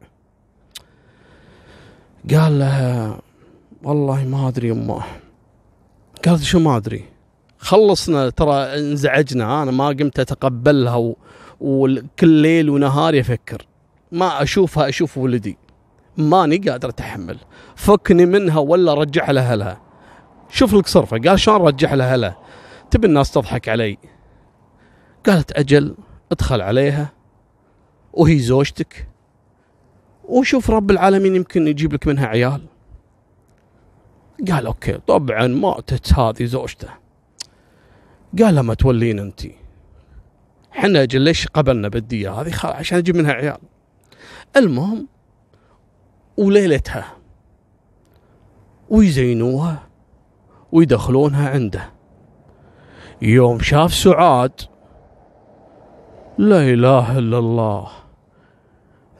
[2.30, 3.20] قال لها
[3.82, 5.02] والله ما أدري يمه
[6.26, 7.04] قالت شو ما أدري.
[7.58, 9.62] خلصنا ترى انزعجنا.
[9.62, 11.14] أنا ما قمت أتقبلها.
[11.60, 13.66] وكل ليل ونهار يفكر.
[14.12, 15.56] ما أشوفها أشوف ولدي.
[16.18, 17.38] ماني قادر أتحمل.
[17.76, 19.80] فكني منها ولا رجعها لاهلها
[20.48, 21.18] شوف لك صرفة.
[21.18, 22.38] قال شلون رجع لها اهلها
[22.90, 23.98] تبي الناس تضحك علي.
[25.26, 25.96] قالت أجل
[26.32, 27.12] ادخل عليها
[28.12, 29.08] وهي زوجتك.
[30.24, 32.60] وشوف رب العالمين يمكن يجيب لك منها عيال.
[34.50, 36.88] قال أوكي طبعا ماتت هذه زوجته.
[38.38, 39.40] قال لما تولين أنت.
[40.72, 43.58] إحنا أجل ليش قبلنا بالدية هذه؟ عشان أجيب منها عيال.
[44.56, 45.08] المهم
[46.38, 47.04] وليلتها.
[48.90, 49.88] ويزينوها
[50.72, 51.92] ويدخلونها عنده.
[53.22, 54.60] يوم شاف سعاد
[56.38, 57.88] لا إله إلا الله.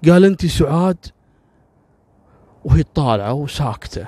[0.09, 1.07] قال أنت سعاد؟
[2.65, 4.07] وهي طالعة وساكتة.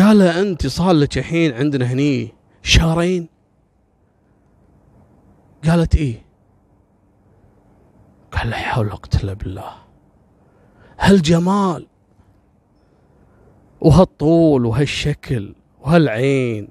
[0.00, 3.28] قال أنت صار لك الحين عندنا هني شهرين؟
[5.68, 6.22] قالت إيه؟
[8.32, 9.81] قال لا حول ولا قوة إلا بالله.
[11.02, 11.86] هالجمال
[13.80, 16.68] وهالطول وهالشكل وهالعين.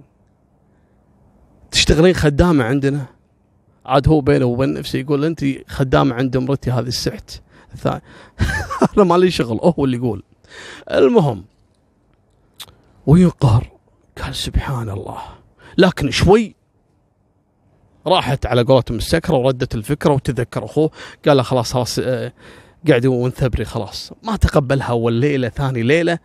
[1.72, 3.06] تشتغلين خدامة عندنا؟
[3.86, 7.42] عاد هو بينه وبين نفسه يقول انت خدامة عند مرتي هذه السحت
[7.74, 8.02] الثاني
[8.98, 10.24] أنا مالي شغل هو اللي يقول.
[10.92, 11.46] المهم
[13.08, 13.72] وينقهر.
[14.24, 15.22] قال سبحان الله.
[15.78, 16.56] لكن شوي
[18.08, 20.92] راحت على قولتهم السكرة وردت الفكرة وتذكر أخوه.
[21.28, 22.00] قال له خلاص خلاص
[22.88, 26.20] قاعد ونثبري خلاص ما تقبلها أول ليلة ثاني ليلة.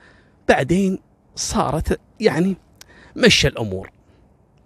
[0.48, 0.98] بعدين
[1.34, 2.56] صارت يعني
[3.16, 3.90] مشى الأمور.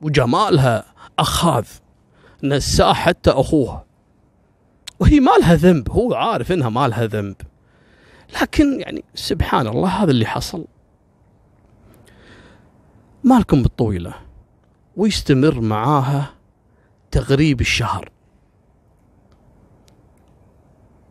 [0.02, 0.84] وجمالها
[1.18, 1.66] أخاذ.
[2.42, 3.84] نساه حتى أخوه.
[5.00, 7.36] وهي ما لها ذنب هو عارف إنها ما لها ذنب.
[8.42, 10.66] لكن يعني سبحان الله هذا اللي حصل.
[13.24, 14.14] مالكم بالطويلة.
[14.96, 16.34] ويستمر معاها
[17.10, 18.10] تغريب الشهر.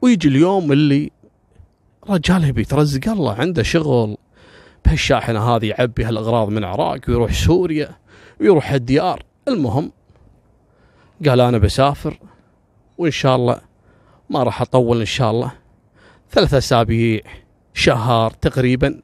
[0.02, 1.12] ويجي اليوم اللي
[2.10, 4.18] رجال يبي يترزق الله عنده شغل.
[4.86, 7.90] بهالشاحنة هذه يعبي هالأغراض من العراق ويروح سوريا
[8.42, 9.24] ويروح الديار.
[9.48, 9.92] المهم
[11.28, 12.20] قال أنا بسافر
[12.98, 13.62] وإن شاء الله
[14.30, 15.52] ما راح أطول إن شاء الله.
[16.32, 17.22] ثلاثة أسابيع
[17.74, 19.02] شهر تقريبا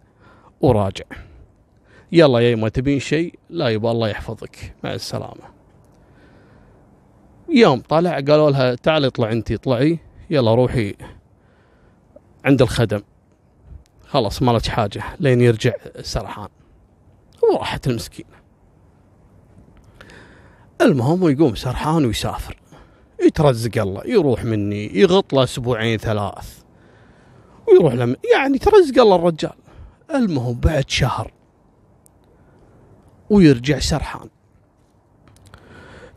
[0.61, 1.05] وراجع.
[2.11, 4.73] يلا يا ما تبين شيء لا يبغى الله يحفظك.
[4.83, 5.55] مع السلامة.
[7.49, 9.99] يوم طلع قالوا لها تعالي اطلع انت اطلعي.
[10.29, 10.95] يلا روحي
[12.45, 13.01] عند الخدم.
[14.07, 16.49] خلاص ما لك حاجة لين يرجع سرحان.
[17.43, 18.29] وراحت المسكينة.
[20.81, 22.57] المهم ويقوم سرحان ويسافر.
[23.25, 26.59] يترزق الله يروح مني يغط له أسبوعين ثلاث.
[27.67, 29.53] ويروح لم يعني ترزق الله الرجال.
[30.15, 31.31] المهم بعد شهر
[33.29, 34.29] ويرجع سرحان.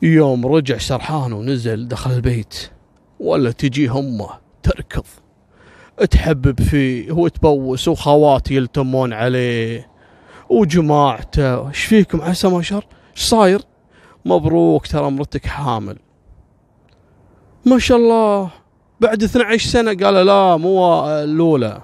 [0.03, 2.71] يوم رجع سرحان ونزل دخل البيت.
[3.21, 4.29] ولا تجي همه
[4.63, 5.05] تركض.
[6.11, 9.91] تحبب فيه وتبوس وخواتي يلتمون عليه.
[10.49, 13.61] وجماعته إيش فيكم عسى ما شر؟ إيش صاير؟
[14.25, 15.97] مبروك ترى مرتك حامل.
[17.67, 18.51] ما شاء الله
[19.01, 21.81] بعد 12 سنة قال لا مو الأولى.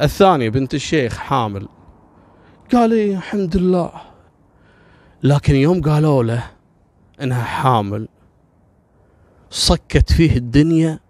[0.00, 1.68] الثانية بنت الشيخ حامل.
[2.72, 3.90] قال إيه الحمد لله.
[5.22, 6.44] لكن يوم قالوا له
[7.22, 8.08] إنها حامل
[9.50, 11.00] صكت فيه الدنيا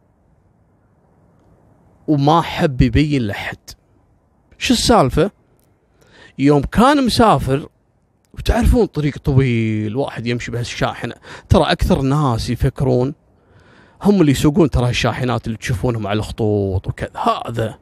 [2.09, 3.57] وما حب يبين لحد.
[4.59, 5.31] شو السالفة؟
[6.39, 7.69] يوم كان مسافر
[8.35, 11.15] وتعرفون طريق طويل واحد يمشي بهالشاحنة.
[11.49, 13.15] ترى أكثر ناس يفكرون
[14.03, 17.11] هم اللي يسوقون ترى الشاحنات اللي تشوفونهم على الخطوط وكذا.
[17.47, 17.79] هذا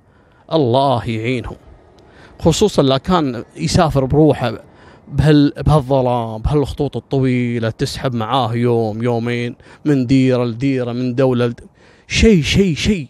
[0.52, 1.56] الله يعينهم.
[2.40, 4.58] خصوصا لا كان يسافر بروحه
[5.08, 11.60] بهال بهالظلام بهالخطوط الطويلة تسحب معاه يوم يومين من ديرة لديرة من دولة لد...
[12.08, 13.08] شيء شيء شيء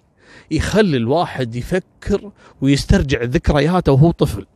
[0.50, 2.30] يخلي الواحد يفكر
[2.60, 4.46] ويسترجع ذكرياته وهو طفل.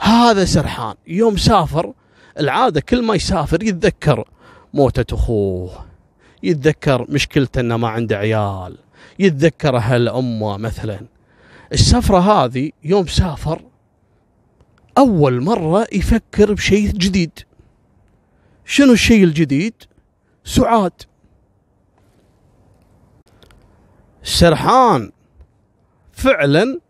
[0.00, 0.94] هذا سرحان.
[1.06, 1.92] يوم سافر
[2.40, 4.28] العادة كل ما يسافر يتذكر
[4.74, 5.70] موتة أخوه
[6.42, 8.76] يتذكر مشكلته إنه ما عنده عيال
[9.18, 11.00] يتذكر أهل أمه مثلا.
[11.72, 13.62] السفرة هذه يوم سافر
[14.98, 17.38] أول مرة يفكر بشيء جديد.
[18.64, 19.74] شنو الشيء الجديد؟
[20.44, 20.92] سعاد.
[24.22, 25.12] سرحان.
[26.12, 26.80] فعلا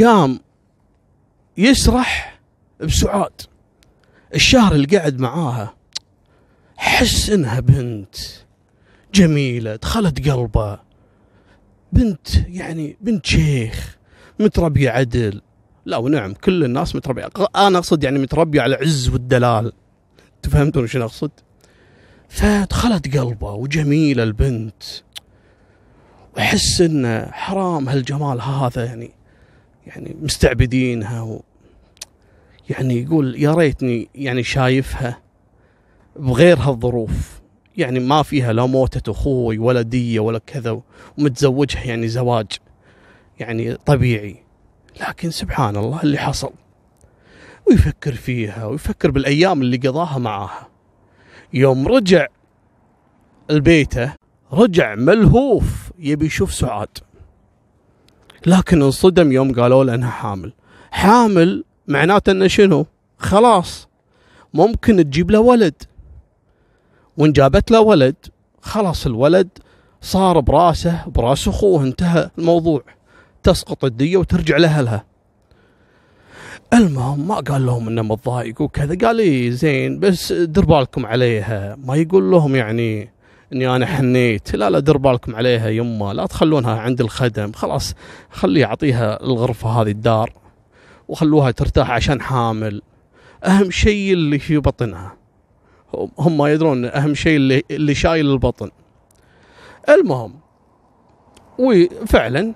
[0.00, 0.40] قام
[1.56, 2.40] يسرح
[2.80, 3.42] بسعاد.
[4.34, 5.76] الشهر اللي قعد معاها
[6.76, 8.16] حس إنها بنت
[9.14, 10.80] جميلة دخلت قلبه.
[11.92, 13.96] بنت يعني بنت شيخ
[14.40, 15.40] متربيه عدل.
[15.86, 16.34] لا ونعم.
[16.34, 17.28] كل الناس متربية.
[17.56, 19.72] أنا أقصد يعني متربية على العز والدلال.
[20.42, 21.30] تفهمتون شنو أقصد؟
[22.28, 24.82] فدخلت قلبه وجميلة البنت.
[26.36, 29.10] وأحس إنه حرام هالجمال هذا يعني
[29.86, 31.42] يعني مستعبدينها و
[32.70, 35.18] يعني يقول يا ريتني يعني شايفها
[36.16, 37.40] بغير هالظروف.
[37.76, 40.80] يعني ما فيها لا موتة أخوي ولا دية ولا كذا
[41.18, 42.46] ومتزوجها يعني زواج
[43.40, 44.43] يعني طبيعي.
[45.00, 46.52] لكن سبحان الله اللي حصل.
[47.66, 50.68] ويفكر فيها ويفكر بالأيام اللي قضاها معاها.
[51.52, 52.26] يوم رجع
[53.50, 54.12] البيته
[54.52, 56.98] رجع ملهوف يبي يشوف سعاد.
[58.46, 60.52] لكن انصدم يوم قالوا له انها حامل.
[60.90, 62.86] حامل معناته إنه شنو؟
[63.18, 63.88] خلاص
[64.54, 65.82] ممكن تجيب له ولد.
[67.16, 68.16] وإن جابت له ولد
[68.62, 69.48] خلاص الولد
[70.00, 72.82] صار براسه براس أخوه انتهى الموضوع.
[73.44, 75.04] تسقط الدية وترجع لاهلها
[76.72, 79.06] المهم ما قال لهم إنه متضايق وكذا.
[79.06, 81.76] قال لي زين بس دير بالكم عليها.
[81.84, 83.10] ما يقول لهم يعني
[83.52, 84.56] إني أنا حنيت.
[84.56, 87.52] لا لا دير بالكم عليها يمه لا تخلونها عند الخدم.
[87.52, 87.94] خلاص
[88.30, 90.32] خليه أعطيها الغرفة هذه الدار
[91.08, 92.82] وخلوها ترتاح عشان حامل.
[93.44, 95.16] أهم شيء اللي في بطنها.
[96.18, 98.70] هم ما يدرون أهم شيء اللي اللي شايل البطن.
[99.88, 100.34] المهم
[101.58, 102.54] وفعلا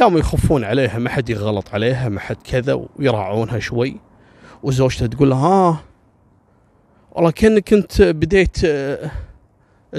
[0.00, 4.00] قاموا يخفون عليها ما حد يغلط عليها ما حد كذا ويراعونها شوي.
[4.62, 5.78] وزوجته تقول لها ها آه
[7.12, 9.10] والله كأنك انت بديت آه،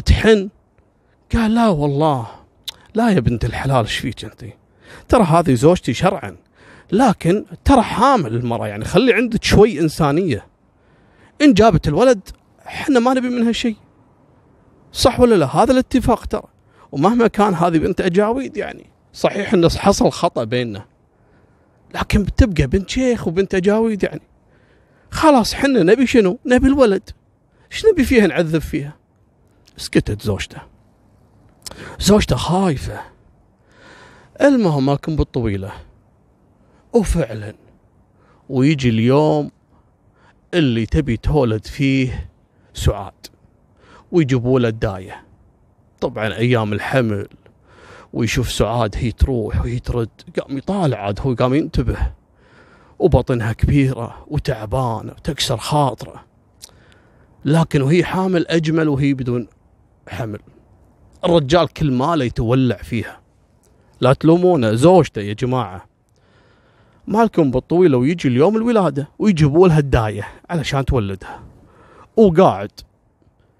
[0.05, 0.49] تحن.
[1.33, 2.27] قال لا والله
[2.95, 4.45] لا يا بنت الحلال إيش فيك أنت؟
[5.09, 6.35] ترى هذه زوجتي شرعا
[6.91, 10.47] لكن ترى حامل المرأة يعني خلي عندك شوي إنسانية.
[11.41, 12.29] إن جابت الولد
[12.67, 13.75] إحنا ما نبي منها شيء.
[14.91, 16.47] صح ولا لا؟ هذا الاتفاق ترى.
[16.91, 18.92] ومهما كان هذه بنت أجاويد يعني.
[19.13, 20.85] صحيح إنه حصل خطأ بيننا.
[21.95, 24.21] لكن بتبقى بنت شيخ وبنت أجاويد يعني.
[25.11, 27.09] خلاص حنا نبي شنو؟ نبي الولد.
[27.71, 28.97] إيش نبي فيها نعذب فيها؟
[29.77, 30.61] سكتت زوجته.
[31.99, 33.01] زوجته خايفة.
[34.41, 35.71] المهم مالكم بالطويلة.
[36.93, 37.53] وفعلا.
[38.49, 39.51] ويجي اليوم
[40.53, 42.29] اللي تبي تولد فيه
[42.73, 43.13] سعاد.
[44.11, 45.23] ويجيبوا له الداية
[46.01, 47.27] طبعا أيام الحمل.
[48.13, 50.09] ويشوف سعاد هي تروح وهي ترد.
[50.39, 51.97] قام يطالع عاد هو قام ينتبه.
[52.99, 56.23] وبطنها كبيرة وتعبانة وتكسر خاطرة.
[57.45, 59.47] لكن وهي حامل أجمل وهي بدون
[60.07, 60.39] حمل.
[61.25, 63.19] الرجال كل ماله يتولع فيها.
[64.01, 65.85] لا تلومونه زوجته يا جماعة.
[67.07, 71.43] مالكم بالطويلة ويجي اليوم الولادة ويجيبوا لها الداية علشان تولدها.
[72.17, 72.71] وقاعد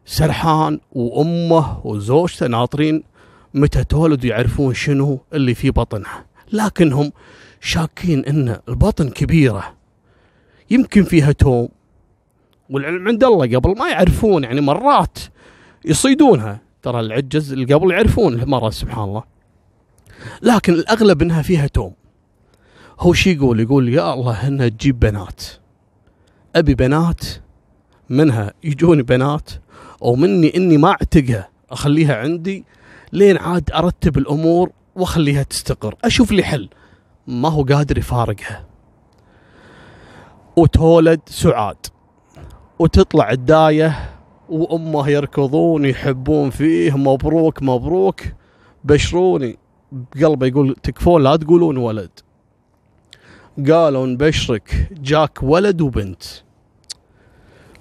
[0.06, 3.04] سرحان وأمه وزوجته ناطرين
[3.54, 7.12] متى تولد يعرفون شنو اللي في بطنها لكنهم
[7.62, 9.76] شاكين إن البطن كبيرة.
[10.70, 11.70] يمكن فيها توم.
[12.70, 15.20] والعلم عند الله قبل ما يعرفون يعني مرات
[15.86, 16.62] يصيدونها.
[16.82, 19.24] ترى العجز اللي قبل يعرفون المرأة سبحان الله.
[20.42, 21.94] لكن الأغلب إنها فيها توم.
[23.00, 25.44] هو شي يقول؟ يقول يا الله إنها تجيب بنات.
[26.56, 27.22] أبي بنات
[28.10, 29.50] منها يجوني بنات
[30.02, 31.50] ومني إني ما أعتقها.
[31.72, 32.64] أخليها عندي
[33.14, 35.96] لين عاد أرتب الأمور وأخليها تستقر.
[36.04, 36.70] أشوف لي حل.
[37.28, 38.66] ما هو قادر يفارقها.
[40.58, 41.86] وتولد سعاد.
[42.80, 44.16] وتطلع الداية
[44.50, 48.22] وأمه يركضون يحبون فيه مبروك مبروك.
[48.84, 49.58] بشروني.
[49.92, 52.20] بقلبه يقول تكفون لا تقولون ولد.
[53.70, 54.90] قالوا نبشرك.
[54.92, 56.24] جاك ولد وبنت.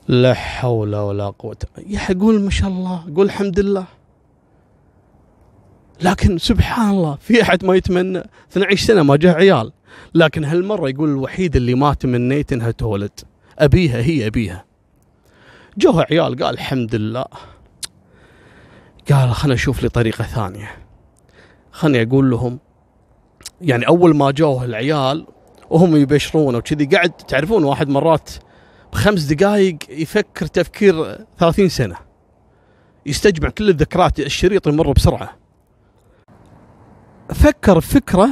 [0.08, 1.56] لا حول ولا قوة.
[1.86, 3.14] يا قول ما شاء الله.
[3.16, 4.01] قول الحمد لله.
[6.02, 9.72] لكن سبحان الله في أحد ما يتمنى؟ 12 سنة ما جاء عيال.
[10.14, 13.20] لكن هالمرة يقول الوحيد اللي ما تمنيت إنها تولد.
[13.58, 14.64] أبيها هي أبيها.
[15.78, 17.24] جوها عيال قال الحمد لله.
[19.10, 20.70] قال خلنا أشوف لي طريقة ثانية.
[21.72, 22.58] خلني أقول لهم
[23.60, 25.26] يعني أول ما جوه العيال
[25.70, 28.30] وهم يبشرون وكذي قاعد تعرفون واحد مرات
[28.92, 31.96] بخمس دقائق يفكر تفكير ثلاثين سنة.
[33.06, 35.41] يستجمع كل الذكريات الشريط يمر بسرعة.
[37.32, 38.28] فكر فكرة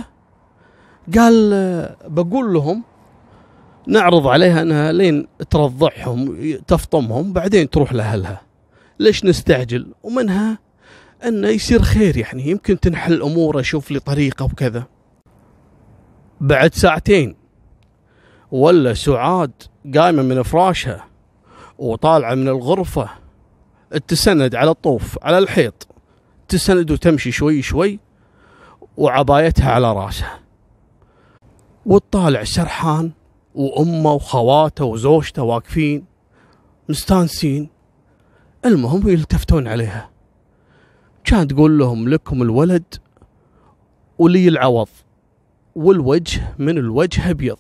[1.17, 1.51] قال
[2.07, 2.83] بقول لهم
[3.87, 6.37] نعرض عليها أنها لين ترضعهم
[6.67, 8.41] تفطمهم بعدين تروح لأهلها.
[8.99, 10.59] ليش نستعجل؟ ومنها
[11.27, 14.85] انه يصير خير يعني يمكن تنحل الأمور أشوف لي طريقة وكذا.
[16.41, 17.37] بعد ساعتين
[18.51, 19.53] ولا سعاد
[19.97, 21.05] قايمة من فراشها
[21.79, 23.11] وطالعة من الغرفة
[24.09, 25.89] تسند على الطوف على الحيط.
[26.49, 28.01] تسند وتمشي شوي شوي
[29.01, 30.41] وعبايتها على راسها.
[31.87, 33.13] وتطالع سرحان
[33.55, 36.05] وأمه وخواته وزوجته واقفين
[36.89, 37.69] مستانسين.
[38.65, 40.11] المهم يلتفتون عليها.
[41.25, 42.95] كانت تقول لهم لكم الولد
[44.19, 44.89] ولي العوض
[45.77, 47.59] والوجه من الوجه أبيض.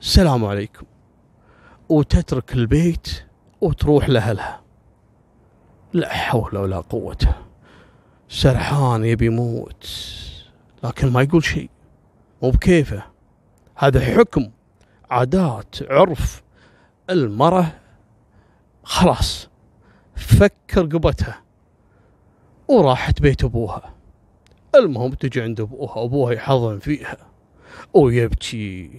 [0.00, 0.86] السلام عليكم.
[1.88, 3.08] وتترك البيت
[3.60, 4.60] وتروح لأهلها.
[5.92, 7.43] لا حول ولا قوة.
[8.34, 9.86] سرحان يبي يموت.
[10.84, 11.70] لكن ما يقول شيء.
[12.42, 13.02] مو بكيفه.
[13.74, 14.50] هذا حكم
[15.10, 16.42] عادات عرف.
[17.10, 17.74] المرة
[18.82, 19.48] خلاص
[20.16, 21.42] فك رقبتها
[22.68, 23.94] وراحت بيت أبوها.
[24.74, 27.16] المهم تجي عند أبوها أبوها يحضن فيها.
[27.94, 28.90] ويبكي.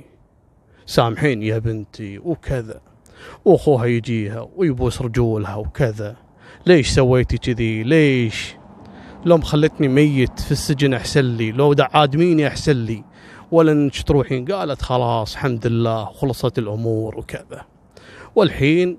[0.85, 2.81] سامحين يا بنتي وكذا.
[3.45, 6.15] وأخوها يجيها ويبوس رجولها وكذا.
[6.65, 8.55] ليش سويتي كذي؟ ليش؟
[9.25, 13.03] لو خلتني ميت في السجن أحسن لي لو عادميني أحسن لي.
[13.51, 17.65] ولا انك تروحين قالت خلاص الحمد لله خلصت الأمور وكذا.
[18.35, 18.97] والحين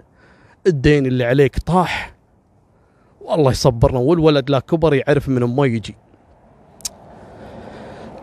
[0.66, 2.14] الدين اللي عليك طاح.
[3.20, 5.96] والله يصبرنا والولد لا كبر يعرف من ما يجي.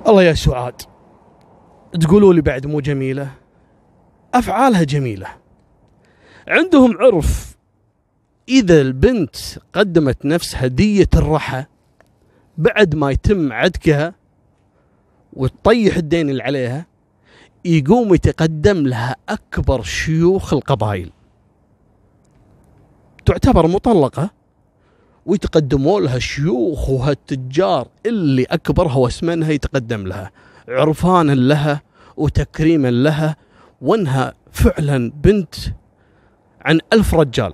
[0.08, 0.82] الله يا سعاد
[2.02, 3.32] تقولوا لي بعد مو جميلة؟
[4.34, 5.28] أفعالها جميلة.
[6.48, 7.58] عندهم عرف
[8.50, 9.36] إذا البنت
[9.74, 11.66] قدمت نفس هدية الرحى
[12.58, 14.14] بعد ما يتم عدكها
[15.34, 16.86] وتطيح الدين اللي عليها
[17.66, 21.12] يقوم يتقدم لها أكبر شيوخ القبائل.
[23.26, 24.30] تعتبر مطلقة
[25.26, 30.32] ويتقدموا لها شيوخ وهالتجار اللي أكبرها وأسمنها يتقدم لها.
[30.68, 31.82] عرفانا لها
[32.18, 33.36] وتكريما لها
[33.82, 35.56] وانها فعلا بنت
[36.62, 37.54] عن ألف رجال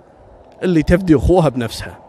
[0.64, 2.00] اللي تفدي أخوها بنفسها.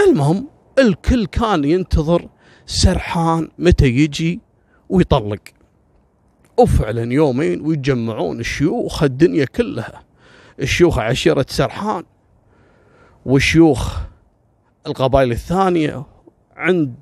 [0.00, 0.46] المهم
[0.78, 2.28] الكل كان ينتظر
[2.66, 4.40] سرحان متى يجي
[4.88, 5.40] ويطلق.
[6.58, 10.04] وفعلا يومين ويتجمعون الشيوخ الدنيا كلها.
[10.60, 12.04] الشيوخ عشيرة سرحان
[13.26, 13.98] وشيوخ
[14.86, 16.06] القبائل الثانية
[16.56, 16.94] عند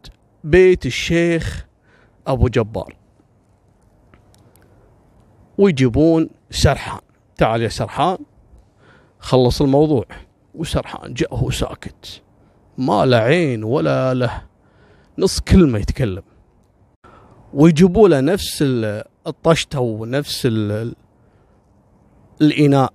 [0.44, 1.66] بيت الشيخ
[2.26, 2.96] أبو جبار.
[5.58, 7.00] ويجيبون سرحان.
[7.36, 8.18] تعال يا سرحان
[9.18, 10.04] خلص الموضوع.
[10.54, 12.22] وسرحان جاء هو ساكت.
[12.78, 14.42] ما له عين ولا له
[15.18, 16.22] نص كلمة يتكلم.
[17.54, 18.64] ويجيبوا له نفس
[19.26, 20.48] الطشتة ونفس
[22.40, 22.92] الإناء.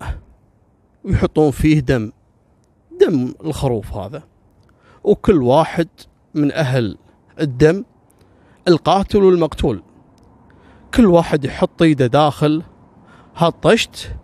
[1.03, 2.11] ويحطون فيه دم.
[3.01, 4.23] دم الخروف هذا.
[5.03, 5.87] وكل واحد
[6.33, 6.97] من أهل
[7.39, 7.83] الدم
[8.67, 9.83] القاتل والمقتول.
[10.93, 12.63] كل واحد يحط إيده داخل
[13.35, 14.15] هالطشت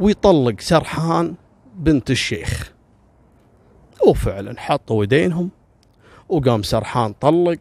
[0.00, 1.34] ويطلق سرحان
[1.76, 2.77] بنت الشيخ.
[4.06, 5.50] وفعلا حطوا يدينهم
[6.28, 7.58] وقام سرحان طلق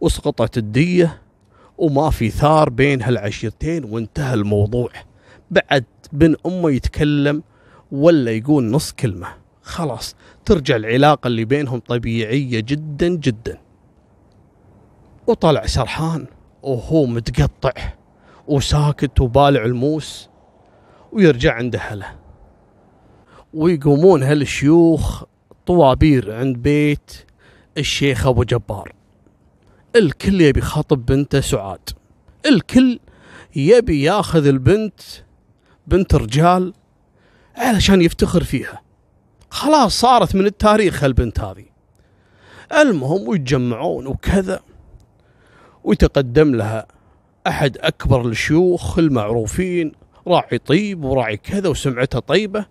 [0.00, 1.22] وسقطت الدية
[1.78, 4.90] وما في ثار بين هالعشيرتين وانتهى الموضوع.
[5.50, 7.42] بعد بن أمه يتكلم
[7.92, 9.28] ولا يقول نص كلمة.
[9.62, 13.58] خلاص ترجع العلاقة اللي بينهم طبيعية جدا جدا.
[15.26, 16.26] وطلع سرحان
[16.62, 17.72] وهو متقطع
[18.48, 20.28] وساكت وبالع الموس
[21.12, 22.06] ويرجع عند أهله.
[23.54, 25.24] ويقومون هالشيوخ
[25.68, 27.12] طوابير عند بيت
[27.78, 28.92] الشيخ أبو جبار.
[29.96, 31.88] الكل يبي خاطب بنته سعاد.
[32.46, 33.00] الكل
[33.56, 35.00] يبي ياخذ البنت
[35.86, 36.72] بنت رجال
[37.56, 38.82] علشان يفتخر فيها.
[39.50, 41.64] خلاص صارت من التاريخ البنت هذه.
[42.78, 44.60] المهم ويتجمعون وكذا
[45.84, 46.86] ويتقدم لها
[47.46, 49.92] أحد أكبر الشيوخ المعروفين
[50.26, 52.66] راعي طيب وراعي كذا وسمعته طيبة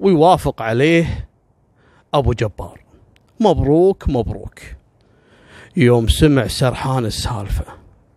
[0.00, 1.33] ويوافق عليه
[2.14, 2.80] أبو جبار.
[3.40, 4.60] مبروك مبروك.
[5.76, 7.64] يوم سمع سرحان السالفة.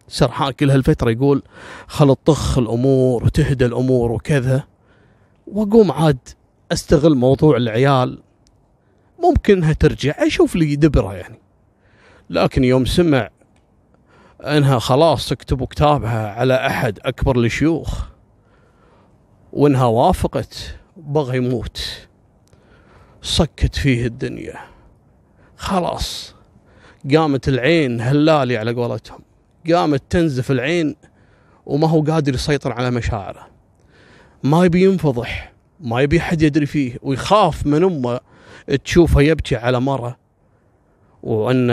[0.07, 1.43] سرحان كل هالفترة يقول
[1.87, 4.63] خل تطخ الأمور وتهدى الأمور وكذا.
[5.47, 6.17] وأقوم عاد
[6.71, 8.21] أستغل موضوع العيال.
[9.23, 11.39] ممكن إنها ترجع أشوف لي دبرة يعني.
[12.29, 13.29] لكن يوم سمع
[14.41, 18.03] إنها خلاص تكتب كتابها على أحد أكبر الشيوخ
[19.53, 22.06] وإنها وافقت بغى يموت.
[23.27, 24.55] صكت فيه الدنيا.
[25.57, 26.35] خلاص.
[27.15, 29.19] قامت العين هلالي على قولتهم.
[29.71, 30.95] قامت تنزف العين
[31.65, 33.47] وما هو قادر يسيطر على مشاعره.
[34.43, 38.19] ما يبي ينفضح ما يبي حد يدري فيه ويخاف من أمه
[38.85, 40.17] تشوفه يبكي على مرة
[41.23, 41.69] وأن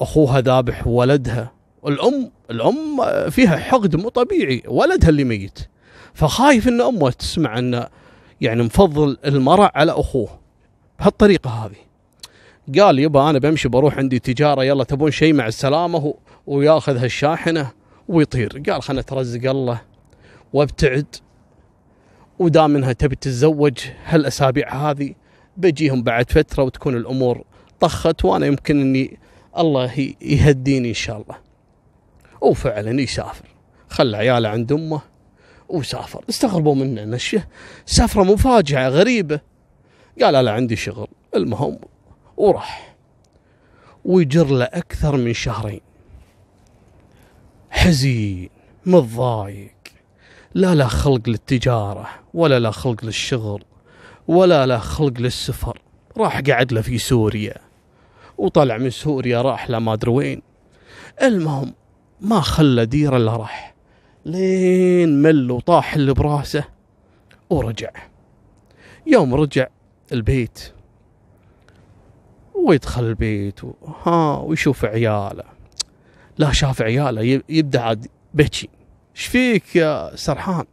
[0.00, 1.52] أخوها ذابح ولدها.
[1.86, 5.58] الأم الأم فيها حقد مو طبيعي ولدها اللي ميت.
[6.14, 7.88] فخايف إن أمه تسمع انه
[8.40, 10.28] يعني مفضل المرأة على أخوه.
[11.00, 11.76] بهالطريقة هذه.
[12.80, 16.14] قال يبا أنا بمشي بروح عندي تجارة يلا تبون شيء مع السلامة
[16.46, 17.70] وياخذ هالشاحنة
[18.08, 18.62] ويطير.
[18.70, 19.80] قال خلنا نترزق الله
[20.52, 21.06] وابتعد.
[22.38, 25.14] ودام انها تبي تتزوج هالأسابيع هذه
[25.56, 27.44] بجيهم بعد فترة وتكون الأمور
[27.80, 29.18] طخت وأنا يمكن إني
[29.58, 31.36] الله يهديني إن شاء الله.
[32.40, 33.48] وفعلا يسافر.
[33.88, 35.00] خلى عياله عند أمه.
[35.68, 36.24] وسافر.
[36.28, 37.44] استغربوا منه نشه
[37.86, 39.40] سفره مفاجأة غريبة.
[40.22, 41.08] قال لا عندي شغل.
[41.36, 41.78] المهم
[42.36, 42.96] وراح.
[44.04, 45.80] ويجر له أكثر من شهرين.
[47.70, 48.50] حزين
[48.86, 49.72] متضايق.
[50.54, 53.64] لا لا خلق للتجارة ولا لا خلق للشغل
[54.28, 55.80] ولا لا خلق للسفر.
[56.16, 57.54] راح قعد له في سوريا.
[58.38, 60.42] وطلع من سوريا راح له ما أدري وين.
[61.22, 61.74] المهم
[62.20, 63.75] ما خلى ديره إلا راح.
[64.26, 66.64] لين مل وطاح اللي براسه
[67.50, 67.90] ورجع.
[69.06, 69.66] يوم رجع
[70.12, 70.72] البيت
[72.54, 73.72] ويدخل البيت و...
[74.04, 75.44] ها ويشوف عياله.
[76.38, 78.68] لا شاف عياله يبدأ عاد بكي
[79.16, 80.64] إيش فيك يا سرحان؟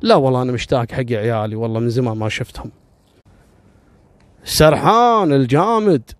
[0.00, 2.70] لا والله أنا مشتاق حق عيالي والله من زمان ما شفتهم.
[4.44, 6.10] سرحان الجامد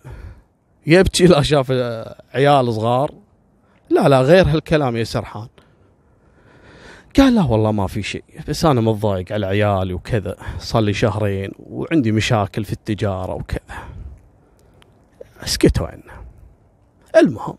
[0.87, 1.27] يبكي.
[1.27, 1.71] لا شاف
[2.35, 3.15] عيال صغار.
[3.91, 5.49] لا لا غير هالكلام يا سرحان.
[7.17, 11.51] قال لا والله ما في شيء بس أنا متضايق على عيالي وكذا صار لي شهرين
[11.59, 13.79] وعندي مشاكل في التجارة وكذا.
[15.43, 16.27] اسكتوا عنه
[17.17, 17.59] المهم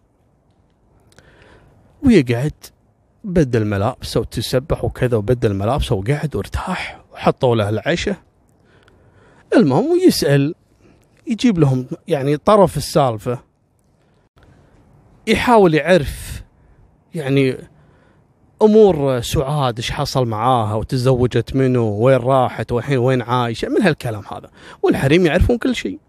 [2.04, 2.54] ويقعد
[3.24, 8.18] بدل ملابسه وتسبح وكذا وبدل ملابسه وقعد وارتاح وحطوا له العشاء.
[9.56, 10.56] المهم ويسأل
[11.28, 13.40] يجيب لهم يعني طرف السالفة.
[15.28, 16.44] يحاول يعرف
[17.16, 17.58] يعني
[18.62, 24.50] أمور سعاد إيش حصل معاها؟ وتزوجت منه؟ وين راحت؟ والحين وين عايشة؟ من هالكلام هذا.
[24.84, 26.00] والحريم يعرفون كل شيء.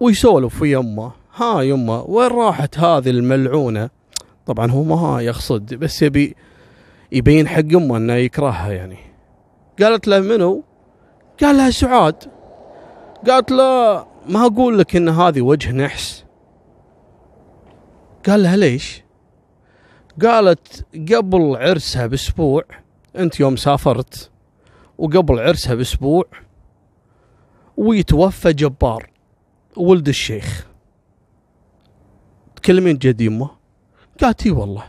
[0.00, 1.12] ويسولف في يمه.
[1.36, 3.90] ها يمه وين راحت هذه الملعونة؟
[4.46, 6.36] طبعا هو ما يقصد بس يبي
[7.12, 8.98] يبين حق امه إنه يكرهها يعني.
[9.82, 10.62] قالت له منو؟
[11.42, 12.24] قال لها سعاد.
[13.28, 16.24] قالت له ما أقول لك إن هذه وجه نحس.
[18.26, 19.02] قال لها ليش؟
[20.22, 22.64] قالت قبل عرسها بأسبوع
[23.16, 24.30] أنت يوم سافرت
[24.98, 26.24] وقبل عرسها بأسبوع
[27.76, 29.10] ويتوفى جبار
[29.76, 30.66] ولد الشيخ.
[32.56, 33.50] تكلمين جد يمه؟
[34.20, 34.84] قالت إي والله.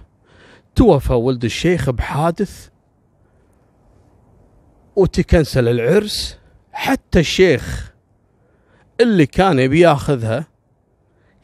[0.76, 2.69] توفى ولد الشيخ بحادث
[4.95, 6.38] وتكنسل العرس
[6.71, 7.93] حتى الشيخ
[9.01, 10.47] اللي كان يبي ياخذها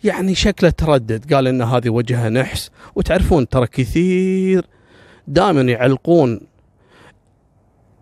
[0.03, 1.33] يعني شكله تردد.
[1.33, 2.71] قال إن هذه وجهها نحس.
[2.95, 4.65] وتعرفون ترى كثير
[5.27, 6.41] دائما يعلقون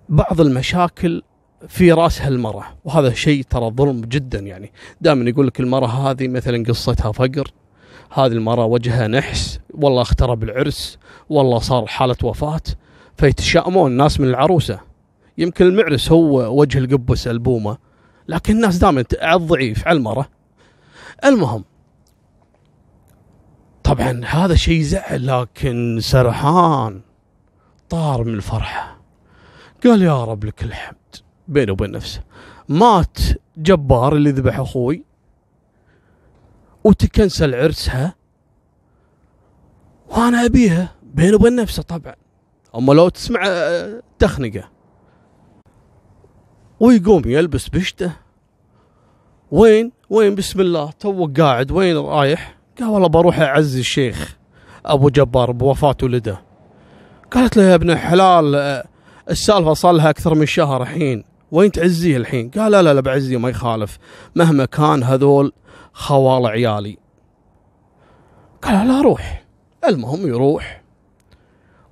[0.10, 1.24] بعض المشاكل
[1.68, 4.72] في رأس هالمرة وهذا شيء ترى ظلم جدا يعني.
[5.02, 7.52] دائما يقول لك المرة هذه مثلا قصتها فقر.
[8.14, 9.60] هذه المرة وجهها نحس.
[9.74, 10.98] والله اخترب العرس
[11.30, 12.62] والله صار حالة وفاة.
[13.18, 14.80] فيتشائمون الناس من العروسة.
[15.38, 17.78] يمكن المعرس هو وجه القبس ألبومة.
[18.28, 20.30] لكن الناس دائما على الضعيف على المرة
[21.26, 21.64] المهم
[23.88, 27.02] طبعا هذا شيء يزعل لكن سرحان
[27.90, 29.02] طار من الفرحة.
[29.84, 31.16] قال يا رب لك الحمد.
[31.48, 32.24] بينه وبين نفسه
[32.70, 33.18] مات
[33.58, 35.04] جبار اللي ذبح أخوي
[36.84, 38.16] وتكنسل عرسها
[40.08, 40.96] وأنا أبيها.
[41.04, 42.16] بينه وبين نفسه طبعا.
[42.76, 44.70] أما لو تسمع آه، تخنقه.
[46.80, 48.12] ويقوم يلبس بشته.
[49.52, 50.92] وين؟ وين؟ بسم الله.
[50.92, 54.38] تو قاعد وين رايح؟ قال والله بروح اعزي الشيخ
[54.86, 56.42] أبو جبار بوفاة ولده.
[57.32, 58.56] قالت له يا ابن الحلال
[59.30, 63.50] السالفة صار لها أكثر من شهر الحين وين تعزيه الحين؟ قال لا لا بعزيه ما
[63.50, 63.98] يخالف
[64.36, 65.54] مهما كان هذول
[65.94, 66.98] خوال عيالي.
[68.62, 69.46] قال لا روح.
[69.88, 70.84] المهم يروح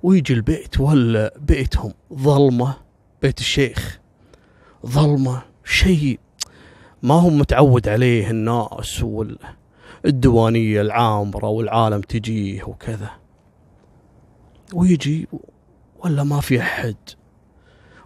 [0.02, 2.76] ويجي البيت ولا بيتهم ظلمة
[3.22, 4.00] بيت الشيخ
[4.86, 6.18] ظلمة شيء
[7.02, 9.02] ما هو متعود عليه الناس
[10.06, 13.10] والديوانية العامرة والعالم تجيه وكذا.
[14.74, 15.28] ويجي
[16.04, 16.96] ولا ما في أحد.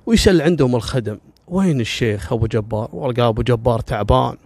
[0.07, 4.37] ويسأل عندهم الخدم وين الشيخ أبو جبار؟ والقى أبو جبار تعبان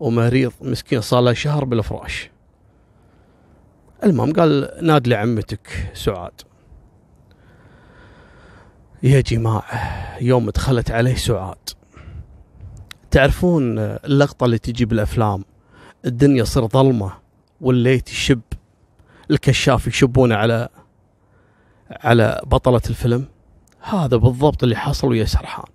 [0.00, 2.30] ومريض مسكين صار له شهر بالفراش.
[4.04, 6.40] المهم قال ناد لعمتك سعاد.
[9.02, 9.64] يا جماعة
[10.20, 11.68] يوم دخلت عليه سعاد.
[13.10, 15.44] تعرفون اللقطة اللي تجي بالأفلام؟
[16.04, 17.12] الدنيا صار ظلمة
[17.60, 18.40] والليت يشب
[19.30, 20.68] الكشاف يشبونه على
[21.90, 23.28] على بطلة الفيلم.
[23.80, 25.66] هذا بالضبط اللي حصل ويا سرحان.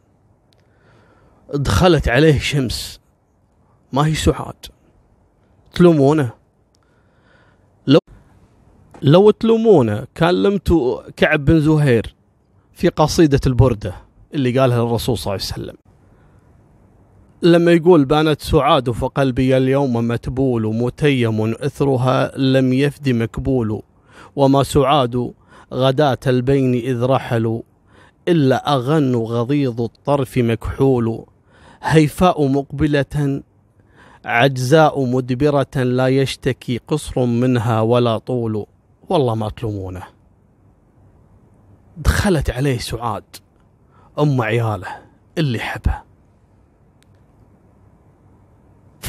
[1.54, 3.00] دخلت عليه شمس.
[3.94, 4.66] ما هي سعاد.
[5.74, 6.32] تلومونه؟
[7.88, 8.00] لو
[9.02, 12.16] لو تلومونه كلمتوا كعب بن زهير
[12.74, 13.96] في قصيدة البردة
[14.34, 15.89] اللي قالها الرسول صلى الله عليه وسلم.
[17.42, 23.82] لما يقول بانت سعاد فقلبي اليوم متبول متيم إثرها لم يفد مكبول
[24.36, 25.34] وما سعاد
[25.74, 27.62] غداة البين إذ رحلوا
[28.28, 31.26] إلا أغن غضيض الطرف مكحول.
[31.82, 33.42] هيفاء مقبلة
[34.26, 38.66] عجزاء مدبرة لا يشتكي قصر منها ولا طول.
[39.10, 40.04] والله ما تلومونه.
[41.98, 43.24] دخلت عليه سعاد
[44.20, 44.88] أم عياله
[45.38, 46.09] اللي يحبها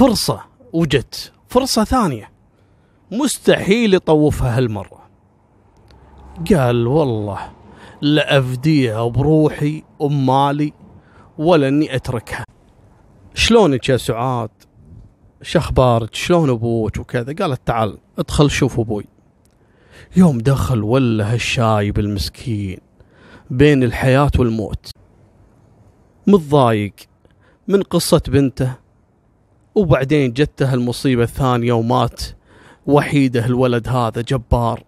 [0.01, 0.41] فرصة
[0.73, 2.31] وجت فرصة ثانية.
[3.13, 5.11] مستحيل يطوفها هالمرة.
[6.51, 7.53] قال والله
[8.01, 10.73] لأفديها بروحي أم مالي
[11.39, 12.45] ولا إني أتركها.
[13.35, 14.51] شلونك يا سعاد؟
[15.43, 19.07] شخبارك شلون أبوك وكذا؟ قالت تعال ادخل شوف أبوي.
[20.17, 22.79] يوم دخل ولا هالشايب المسكين
[23.51, 24.91] بين الحياة والموت.
[26.27, 26.95] متضايق
[27.69, 28.80] من قصة بنته
[29.75, 32.21] وبعدين جته المصيبة الثانية ومات.
[32.87, 34.85] وحيده الولد هذا جبار.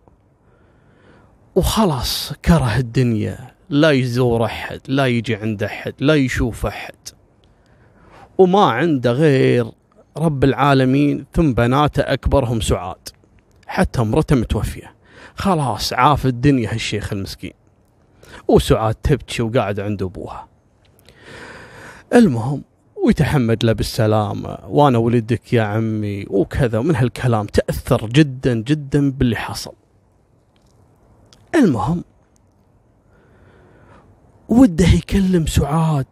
[1.55, 3.39] وخلاص كره الدنيا.
[3.71, 6.95] لا يزور أحد لا يجي عند أحد لا يشوف أحد.
[8.39, 9.67] وما عنده غير
[10.17, 13.09] رب العالمين ثم بناته أكبرهم سعاد.
[13.67, 14.95] حتى امرته متوفية.
[15.35, 17.53] خلاص عاف الدنيا هالشيخ المسكين.
[18.49, 20.49] وسعاد تبكي وقاعد عند أبوها.
[22.15, 22.63] المهم
[23.05, 29.73] ويتحمد له بالسلامة وأنا ولدك يا عمي وكذا من هالكلام تأثر جدا جدا باللي حصل.
[31.55, 32.05] المهم
[34.49, 36.07] وده يكلم سعاد.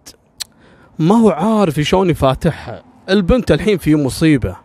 [0.98, 2.82] ما هو عارف شلون يفاتحها.
[3.10, 4.56] البنت الحين في مصيبة.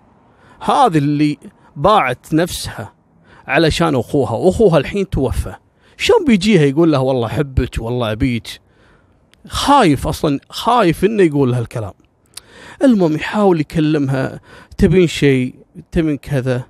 [0.61, 1.38] هذه اللي
[1.76, 2.93] باعت نفسها
[3.47, 4.32] علشان أخوها.
[4.32, 5.55] وأخوها الحين توفى.
[5.97, 8.61] شلون بيجيها يقول لها والله أحبك والله أبيك
[9.47, 11.93] خايف أصلا خايف إنه يقول لها الكلام
[12.84, 14.39] المهم يحاول يكلمها
[14.78, 15.55] تبين شيء؟
[15.91, 16.63] تبين كذا؟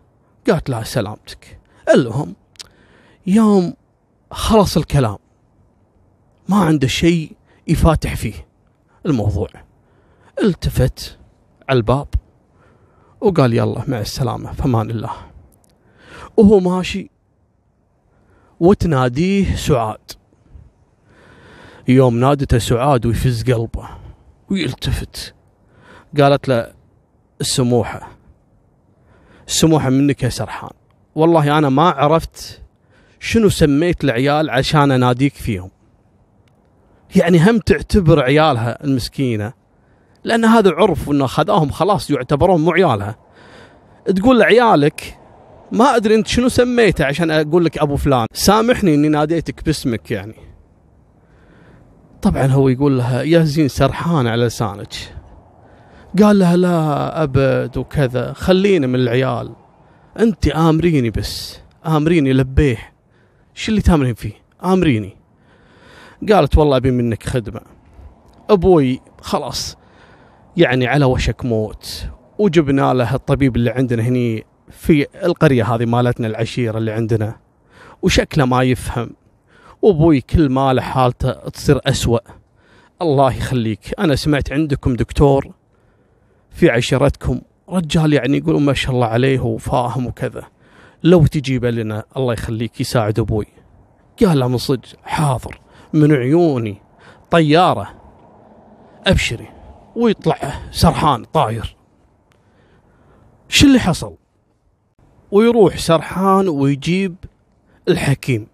[0.49, 1.60] قالت لها سلامتك.
[1.93, 2.36] المهم
[3.28, 3.74] يوم
[4.32, 5.18] خلص الكلام
[6.49, 7.32] ما عنده شيء
[7.68, 8.47] يفاتح فيه
[9.06, 9.49] الموضوع.
[10.43, 11.18] التفت
[11.70, 12.08] على الباب
[13.22, 15.14] وقال يلا مع السلامة فمان الله.
[16.38, 17.10] وهو ماشي
[18.60, 20.12] وتناديه سعاد.
[21.88, 23.89] يوم نادته سعاد ويفز قلبه
[24.49, 25.35] ويلتفت.
[26.20, 26.72] قالت له
[27.41, 28.09] السموحة
[29.47, 30.70] السموحة منك يا سرحان.
[31.16, 32.61] والله أنا ما عرفت
[33.20, 35.70] شنو سميت العيال عشان أناديك فيهم.
[37.16, 39.53] يعني هم تعتبر عيالها المسكينة
[40.24, 43.16] لأن هذا عرف أنه خذاهم خلاص يعتبرون مو عيالها.
[44.05, 45.18] تقول لعيالك
[45.72, 50.36] ما أدري أنت شنو سميته عشان أقول لك أبو فلان سامحني أني ناديتك باسمك يعني.
[52.22, 55.14] طبعا هو يقول لها يا زين سرحان على لسانك.
[56.24, 58.34] قال لها لا أبد وكذا.
[58.34, 59.51] خلينا من العيال.
[60.20, 61.59] أنت آمريني بس.
[61.88, 62.78] آمريني لبيه
[63.53, 65.18] شو اللي تآمرين فيه؟ آمريني.
[66.32, 67.61] قالت والله أبي منك خدمة.
[68.49, 69.78] أبوي خلاص
[70.57, 72.09] يعني على وشك موت.
[72.39, 77.36] وجبنا له الطبيب اللي عندنا هني في القرية هذه مالتنا العشيرة اللي عندنا.
[78.01, 79.09] وشكله ما يفهم.
[79.82, 82.20] وأبوي كل ما له حالته تصير أسوأ.
[83.01, 83.99] الله يخليك.
[83.99, 85.53] أنا سمعت عندكم دكتور
[86.56, 87.41] في عشيرتكم.
[87.70, 90.43] رجال يعني يقولون ما شاء الله عليه وفاهم وكذا.
[91.03, 93.47] لو تجيبه لنا الله يخليك يساعد أبوي.
[94.26, 95.62] قال له من صدق حاضر.
[95.93, 96.82] من عيوني
[97.32, 97.93] طيارة.
[99.08, 99.47] أبشري.
[99.95, 101.76] ويطلع سرحان طاير.
[103.49, 104.16] شو اللي حصل؟
[105.32, 107.16] ويروح سرحان ويجيب
[107.88, 108.47] الحكيم.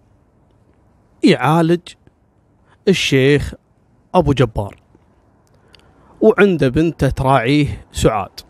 [1.24, 1.80] يعالج
[2.88, 3.54] الشيخ
[4.14, 4.81] أبو جبار.
[6.22, 8.40] وعنده بنته تراعيه سعاد.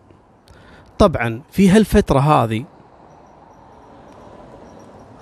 [0.98, 2.64] طبعا في هالفترة هذه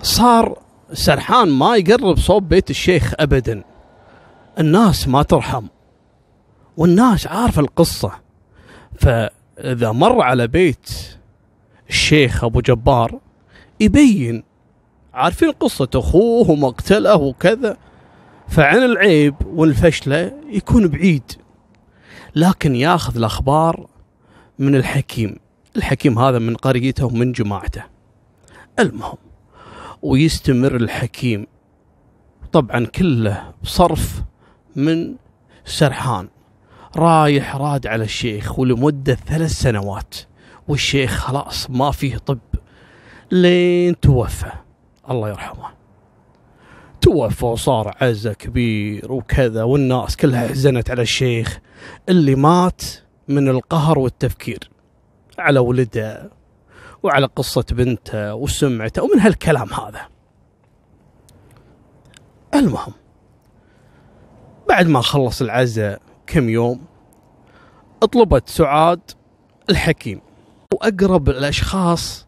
[0.01, 0.57] صار
[0.93, 3.63] سرحان ما يقرب صوب بيت الشيخ ابدا.
[4.59, 5.67] الناس ما ترحم
[6.77, 8.11] والناس عارفه القصة.
[8.99, 11.17] فإذا مر على بيت
[11.89, 13.19] الشيخ أبو جبار
[13.79, 14.43] يبين
[15.13, 17.77] عارفين قصة أخوه ومقتله وكذا
[18.47, 21.40] فعن العيب والفشلة يكون بعيد.
[22.35, 23.87] لكن ياخذ الأخبار
[24.59, 25.35] من الحكيم.
[25.75, 27.83] الحكيم هذا من قريته ومن جماعته.
[28.79, 29.17] المهم
[30.01, 31.47] ويستمر الحكيم
[32.51, 34.21] طبعا كله صرف
[34.75, 35.15] من
[35.65, 36.27] سرحان.
[36.95, 40.15] رايح راد على الشيخ ولمدة ثلاث سنوات
[40.67, 42.39] والشيخ خلاص ما فيه طب.
[43.31, 44.51] لين توفى.
[45.09, 45.80] الله يرحمه.
[47.01, 51.59] توفى وصار عزة كبير وكذا والناس كلها حزنت على الشيخ
[52.09, 52.81] اللي مات
[53.27, 54.69] من القهر والتفكير
[55.39, 56.31] على ولده
[57.03, 60.07] وعلى قصة بنته وسمعته ومن هالكلام هذا.
[62.55, 62.93] المهم
[64.69, 66.85] بعد ما خلص العزاء كم يوم
[68.11, 69.01] طلبت سعاد
[69.69, 70.21] الحكيم
[70.73, 72.27] وأقرب الأشخاص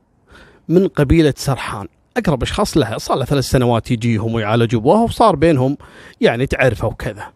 [0.68, 1.88] من قبيلة سرحان.
[2.18, 5.78] أقرب أشخاص لها صار له ثلاث سنوات يجيهم ويعالج ابوها وصار بينهم
[6.22, 7.34] يعني تعرفه وكذا.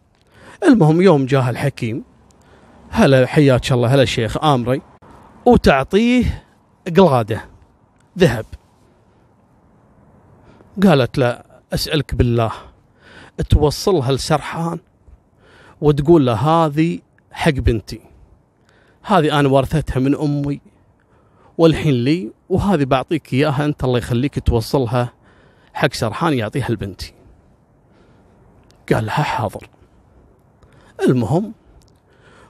[0.63, 2.03] المهم يوم جاه الحكيم
[2.89, 4.81] هلا حياك الله هلا شيخ آمري
[5.45, 6.45] وتعطيه
[6.97, 7.45] قلاده
[8.19, 8.45] ذهب.
[10.83, 12.51] قالت له أسألك بالله
[13.49, 14.79] توصلها لسرحان
[15.81, 16.99] وتقول له هذه
[17.31, 18.01] حق بنتي
[19.03, 20.61] هذه أنا ورثتها من أمي
[21.57, 25.13] والحين لي وهذه بعطيك إياها أنت الله يخليك توصلها
[25.73, 27.13] حق سرحان يعطيها لبنتي
[28.93, 29.69] قال لها حاضر.
[31.01, 31.53] المهم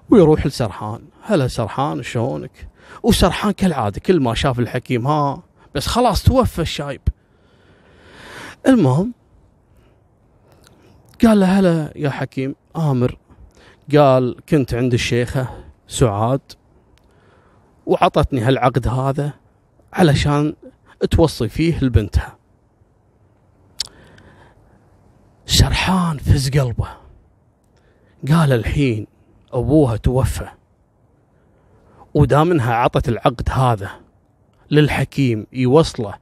[0.10, 2.68] ويروح لسرحان هلا سرحان شلونك؟
[3.04, 5.43] وسرحان كالعادة كل ما شاف الحكيم ها
[5.76, 7.02] بس خلاص توفى الشايب.
[8.68, 9.14] المهم
[11.24, 13.18] قال له هلا يا حكيم آمر.
[13.95, 15.50] قال كنت عند الشيخة
[15.88, 16.41] سعاد
[17.86, 19.34] وعطتني هالعقد هذا.
[19.93, 20.55] علشان
[21.11, 22.38] توصي فيه لبنتها.
[25.45, 26.89] سرحان فز قلبه.
[28.27, 29.07] قال الحين
[29.53, 30.47] أبوها توفى.
[32.13, 33.89] ودامنها عطت العقد هذا
[34.71, 36.13] للحكيم يوصله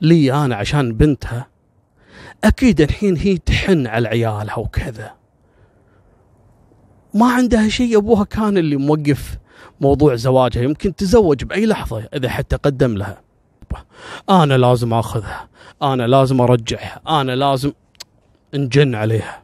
[0.00, 1.46] لي أنا عشان بنتها
[2.44, 5.14] أكيد الحين هي تحن على عيالها وكذا.
[7.14, 9.38] ما عندها شيء أبوها كان اللي موقف
[9.80, 13.20] موضوع زواجها يمكن تزوج بأي لحظة إذا حتى قدم لها.
[14.30, 15.48] أنا لازم أخذها
[15.82, 17.72] أنا لازم أرجعها أنا لازم
[18.54, 19.42] انجن عليها.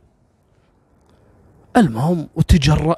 [1.77, 2.97] المهم وتجرأ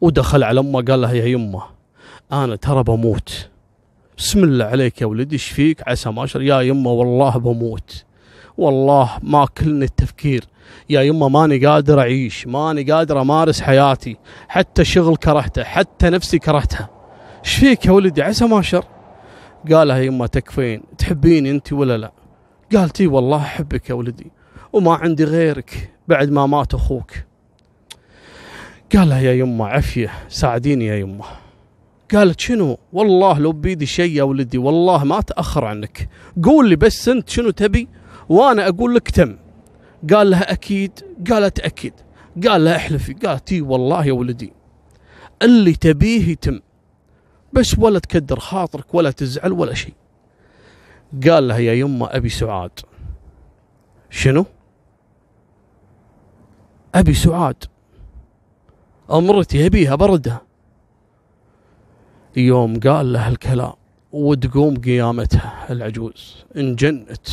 [0.00, 1.62] ودخل على أمه قال لها يا يمه
[2.32, 3.48] أنا ترى بموت.
[4.18, 8.04] بسم الله عليك يا ولدي إيش فيك؟ عسى ما يا يمه والله بموت.
[8.58, 10.44] والله ما كلني التفكير.
[10.90, 14.16] يا يمه ماني قادر أعيش ماني قادر أمارس حياتي.
[14.48, 16.90] حتى الشغل كرهته حتى نفسي كرهتها
[17.44, 18.84] إيش فيك يا ولدي؟ عسى ما شر.
[19.72, 22.12] قالها يمه تكفين تحبيني أنت ولا لا؟
[22.76, 24.30] قالت والله أحبك يا ولدي
[24.72, 27.10] وما عندي غيرك بعد ما مات أخوك.
[28.96, 31.24] قال لها يا يمه عفيه ساعديني يا يمه
[32.14, 36.08] قالت شنو؟ والله لو بيدي شيء يا ولدي والله ما تأخر عنك.
[36.44, 37.88] قول لي بس أنت شنو تبي؟
[38.30, 39.36] وأنا أقول لك تم.
[40.14, 40.92] قال لها أكيد
[41.30, 41.94] قالت أكيد
[42.48, 43.12] قال لها احلفي.
[43.12, 44.52] قالت اي والله يا ولدي.
[45.42, 46.60] اللي تبيه يتم
[47.52, 49.94] بس ولا تكدر خاطرك ولا تزعل ولا شيء.
[51.28, 52.80] قال لها يا يمه أبي سعاد.
[54.10, 54.44] شنو؟
[56.94, 57.64] أبي سعاد.
[59.10, 60.40] أمرتي أبيها بردها.
[62.36, 63.72] يوم قال له الكلام
[64.12, 66.44] وتقوم قيامتها العجوز.
[66.56, 67.28] انجنت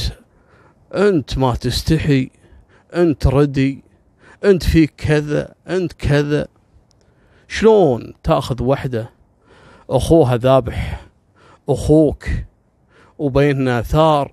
[0.95, 2.29] أنت ما تستحي
[2.93, 3.83] أنت ردي
[4.45, 6.47] أنت فيك كذا أنت كذا.
[7.47, 9.09] شلون تأخذ وحدة؟
[9.89, 11.07] أخوها ذابح
[11.69, 12.25] أخوك
[13.19, 14.31] وبيننا ثار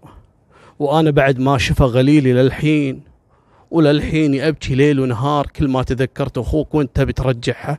[0.79, 3.01] وأنا بعد ما شفى غليلي للحين
[3.71, 7.79] وللحين ابكي ليل ونهار كل ما تذكرت أخوك وأنت تبي ترجعها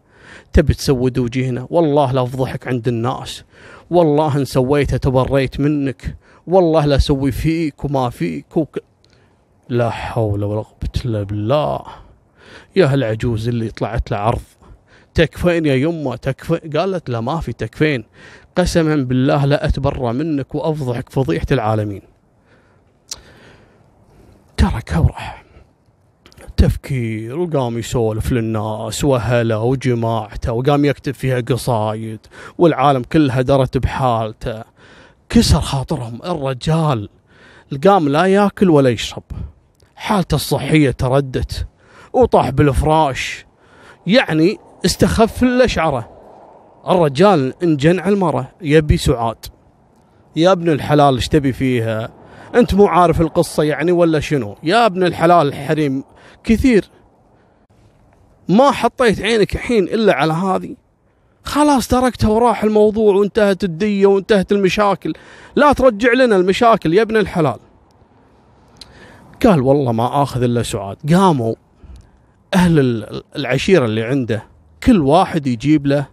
[0.54, 1.68] تبي تسود وجهنا.
[1.70, 3.44] والله لا افضحك عند الناس.
[3.90, 6.16] والله إن سويته تبريت منك.
[6.48, 8.80] والله لا أسوي فيك وما فيك وك...
[9.70, 11.82] لا حول ولا قوة إلا بالله.
[12.76, 14.42] يا هالعجوز اللي طلعت له عرض.
[15.14, 16.72] تكفين يا يمه تكفين.
[16.78, 18.04] قالت لا ما في تكفين.
[18.56, 22.02] قسما بالله لا أتبرى منك وأفضحك فضيحة العالمين.
[24.58, 25.46] تركها وراح
[26.58, 32.20] تفكير وقام يسولف للناس وهلا وجماعته وقام يكتب فيها قصايد
[32.58, 34.64] والعالم كلها درت بحالته.
[35.30, 36.20] كسر خاطرهم.
[36.26, 37.10] الرجال
[37.88, 39.24] قام لا ياكل ولا يشرب.
[39.96, 41.68] حالته الصحية تردت.
[42.14, 43.46] وطاح بالفراش.
[44.08, 46.10] يعني استخف الأشعرة
[46.88, 49.46] الرجال انجن على المرة يبي سعاد.
[50.36, 52.10] يا ابن الحلال إيش تبي فيها؟
[52.56, 56.04] أنت مو عارف القصة يعني ولا شنو؟ يا ابن الحلال الحريم
[56.44, 56.90] كثير.
[58.50, 60.76] ما حطيت عينك الحين إلا على هذه.
[61.46, 65.14] خلاص تركتها وراح الموضوع وانتهت الدية وانتهت المشاكل.
[65.56, 67.60] لا ترجع لنا المشاكل يا ابن الحلال.
[69.46, 70.98] قال والله ما آخذ إلا سعاد.
[71.14, 71.56] قاموا
[72.54, 74.44] أهل العشيرة اللي عنده
[74.84, 76.08] كل واحد يجيب له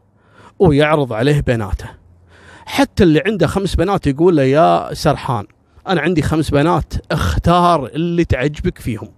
[0.58, 1.90] ويعرض عليه بناته.
[2.66, 5.46] حتى اللي عنده خمس بنات يقول له يا سرحان
[5.88, 9.08] أنا عندي خمس بنات اختار اللي تعجبك فيهم.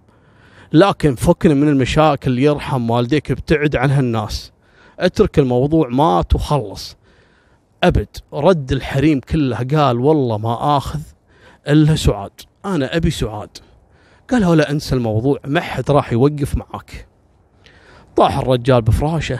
[0.73, 4.51] لكن فكنا من المشاكل يرحم والديك ابتعد عن هالناس
[4.99, 6.97] اترك الموضوع مات وخلص
[7.83, 10.99] أبد رد الحريم كله قال والله ما آخذ
[11.67, 12.31] إلا سعاد.
[12.65, 13.49] أنا أبي سعاد.
[14.31, 17.07] قال ولا أنسى الموضوع ما حد راح يوقف معاك
[18.15, 19.39] طاح الرجال بفراشه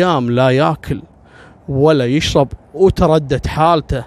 [0.00, 1.02] قام لا ياكل
[1.68, 4.04] ولا يشرب وتردت حالته.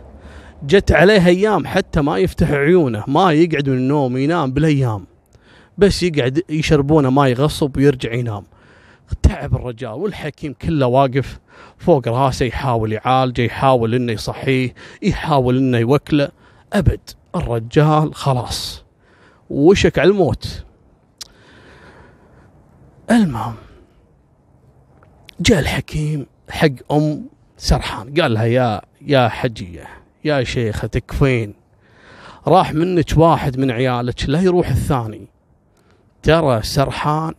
[0.63, 5.07] جت عليه أيام حتى ما يفتح عيونه ما يقعد من النوم ينام بالأيام.
[5.78, 8.43] بس يقعد يشربونه ماي غصب ويرجع ينام.
[9.23, 11.39] تعب الرجال والحكيم كله واقف
[11.77, 16.29] فوق راسه يحاول يعالجه يحاول إنه يصحيه يحاول إنه يوكله.
[16.73, 18.83] أبد الرجال خلاص.
[19.49, 20.65] وشك على الموت.
[23.11, 23.55] المهم
[25.39, 27.25] جاء الحكيم حق أم
[27.57, 28.13] سرحان.
[28.21, 29.87] قال لها يا يا حجية
[30.25, 31.53] يا شيخه تكفين
[32.47, 35.27] راح منك واحد من عيالك لا يروح الثاني.
[36.23, 37.33] ترى سرحان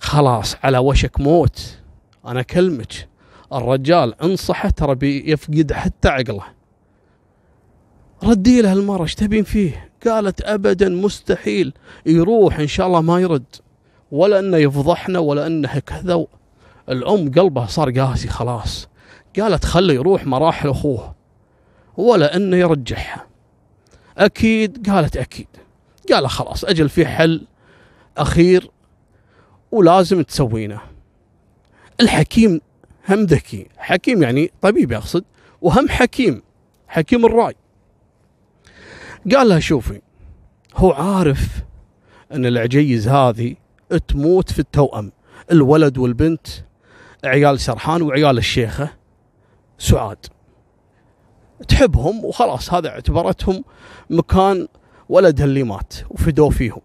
[0.00, 1.78] خلاص على وشك موت.
[2.26, 3.08] أنا كلمك.
[3.52, 6.44] الرجال انصحه ترى بيفقد حتى عقله.
[8.24, 11.72] ردي له المرة إيش تبين فيه؟ قالت ابدا مستحيل.
[12.06, 13.56] يروح إن شاء الله ما يرد.
[14.12, 16.26] ولا إنه يفضحنا ولا إنه كذا
[16.88, 18.88] الأم قلبها صار قاسي خلاص.
[19.40, 21.14] قالت خلي يروح مراحل أخوه.
[21.96, 23.26] ولا إنه يرجعها
[24.18, 25.48] أكيد؟ قالت أكيد.
[26.12, 27.46] قال خلاص أجل في حل
[28.18, 28.70] أخير.
[29.72, 30.80] ولازم تسوينه.
[32.00, 32.60] الحكيم
[33.08, 33.66] هم ذكي.
[33.76, 35.24] حكيم يعني طبيب يقصد
[35.62, 36.42] وهم حكيم
[36.88, 37.54] حكيم الرأي.
[39.34, 40.00] قال لها شوفي
[40.76, 41.48] هو عارف
[42.32, 43.54] أن العجيز هذه
[44.08, 45.12] تموت في التوأم.
[45.52, 46.46] الولد والبنت
[47.24, 48.90] عيال سرحان وعيال الشيخة
[49.78, 50.26] سعاد.
[51.68, 53.64] تحبهم وخلاص هذا اعتبرتهم
[54.10, 54.68] مكان
[55.08, 56.80] ولدها اللي مات وفدوا فيهم.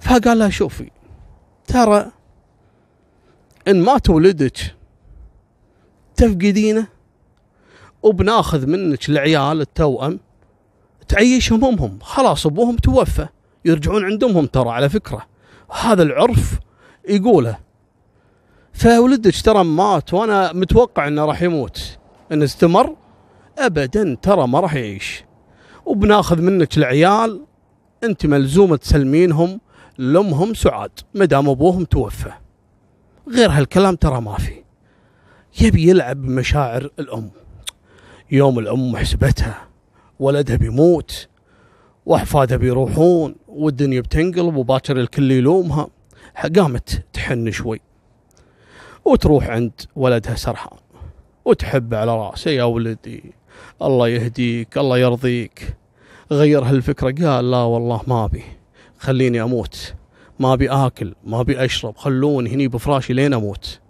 [0.00, 0.90] فقال لها شوفي
[1.68, 2.10] ترى
[3.68, 4.58] إن مات ولدك
[6.16, 6.86] تفقدينه
[8.02, 10.20] وبناخذ منك العيال التوأم
[11.08, 13.28] تعيشهم امهم خلاص أبوهم توفى.
[13.64, 15.26] يرجعون عند امهم ترى على فكرة.
[15.80, 16.58] هذا العرف
[17.08, 17.58] يقوله.
[18.72, 21.98] فولدك ترى مات وأنا متوقع إنه راح يموت.
[22.32, 22.96] إن استمر
[23.58, 25.24] ابدا ترى ما راح يعيش.
[25.86, 27.44] وبناخذ منك العيال.
[28.04, 29.60] أنت ملزومة تسلمينهم.
[29.98, 32.32] لامهم سعاد ما دام أبوهم توفى.
[33.28, 34.52] غير هالكلام ترى ما في.
[35.60, 37.30] يبي يلعب بمشاعر الأم.
[38.30, 39.68] يوم الأم محسبتها
[40.18, 41.28] ولدها بيموت
[42.06, 45.88] واحفادها بيروحون والدنيا بتنقلب وباكر الكل يلومها.
[46.56, 47.80] قامت تحن شوي.
[49.04, 50.78] وتروح عند ولدها سرحان.
[51.44, 53.34] وتحب على رأسه يا ولدي
[53.82, 55.76] الله يهديك الله يرضيك.
[56.32, 58.57] غير هالفكرة قال لا والله ما أبي.
[58.98, 59.94] خليني أموت.
[60.38, 63.80] ما أبي آكل ما أبي أشرب خلوني هني بفراشي لين أموت.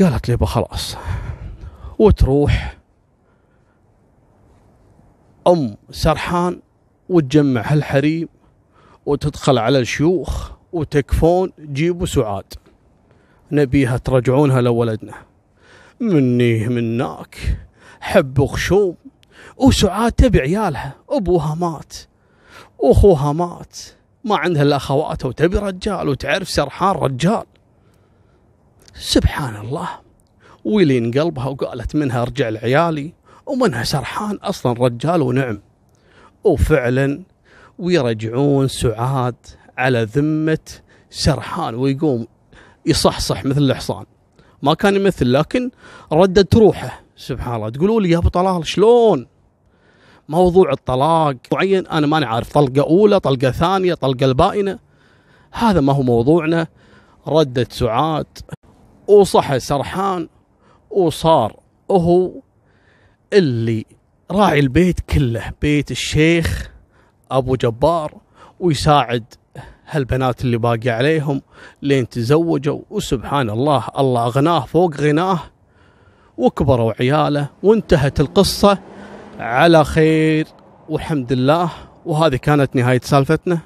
[0.00, 0.96] قالت لي خلاص
[1.98, 2.76] وتروح
[5.46, 6.60] أم سرحان
[7.08, 8.28] وتجمع هالحريم
[9.06, 12.54] وتدخل على الشيوخ وتكفون جيبوا سعاد.
[13.52, 15.14] نبيها ترجعونها لولدنا.
[16.00, 17.58] مني مناك
[18.00, 18.96] حب وخشوم
[19.56, 21.94] وسعاد تبي عيالها أبوها مات.
[22.78, 23.76] واخوها مات.
[24.24, 27.44] ما عندها إلا اخواتها وتبي رجال وتعرف سرحان رجال.
[28.94, 29.88] سبحان الله.
[30.64, 33.12] ويلين قلبها وقالت منها أرجع لعيالي.
[33.46, 35.60] ومنها سرحان أصلا رجال ونعم.
[36.44, 37.22] وفعلا
[37.78, 39.36] ويرجعون سعاد
[39.78, 40.58] على ذمة
[41.10, 42.26] سرحان ويقوم
[42.86, 44.06] يصحصح مثل الحصان.
[44.62, 45.70] ما كان يمثل لكن
[46.12, 47.02] ردت روحه.
[47.16, 47.68] سبحان الله.
[47.68, 49.26] تقولوا لي يا أبو طلال شلون؟
[50.28, 51.36] موضوع الطلاق.
[51.52, 54.78] معين أنا ماني عارف طلقة أولى طلقة ثانية طلقة البائنة.
[55.52, 56.66] هذا ما هو موضوعنا.
[57.28, 58.26] ردت سعاد.
[59.08, 60.28] وصحى سرحان.
[60.90, 61.56] وصار
[61.90, 62.32] هو
[63.32, 63.84] اللي
[64.30, 65.52] راعي البيت كله.
[65.62, 66.70] بيت الشيخ
[67.30, 68.14] أبو جبار.
[68.60, 69.24] ويساعد
[69.86, 71.42] هالبنات اللي باقي عليهم
[71.82, 72.80] لين تزوجوا.
[72.90, 75.40] وسبحان الله الله أغناه فوق غناه.
[76.36, 77.48] وكبروا عياله.
[77.62, 78.78] وانتهت القصة.
[79.38, 80.46] على خير
[80.88, 81.70] والحمد لله.
[82.04, 83.58] وهذه كانت نهاية سالفتنا.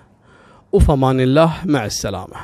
[0.72, 2.36] وفمان الله مع السلامة.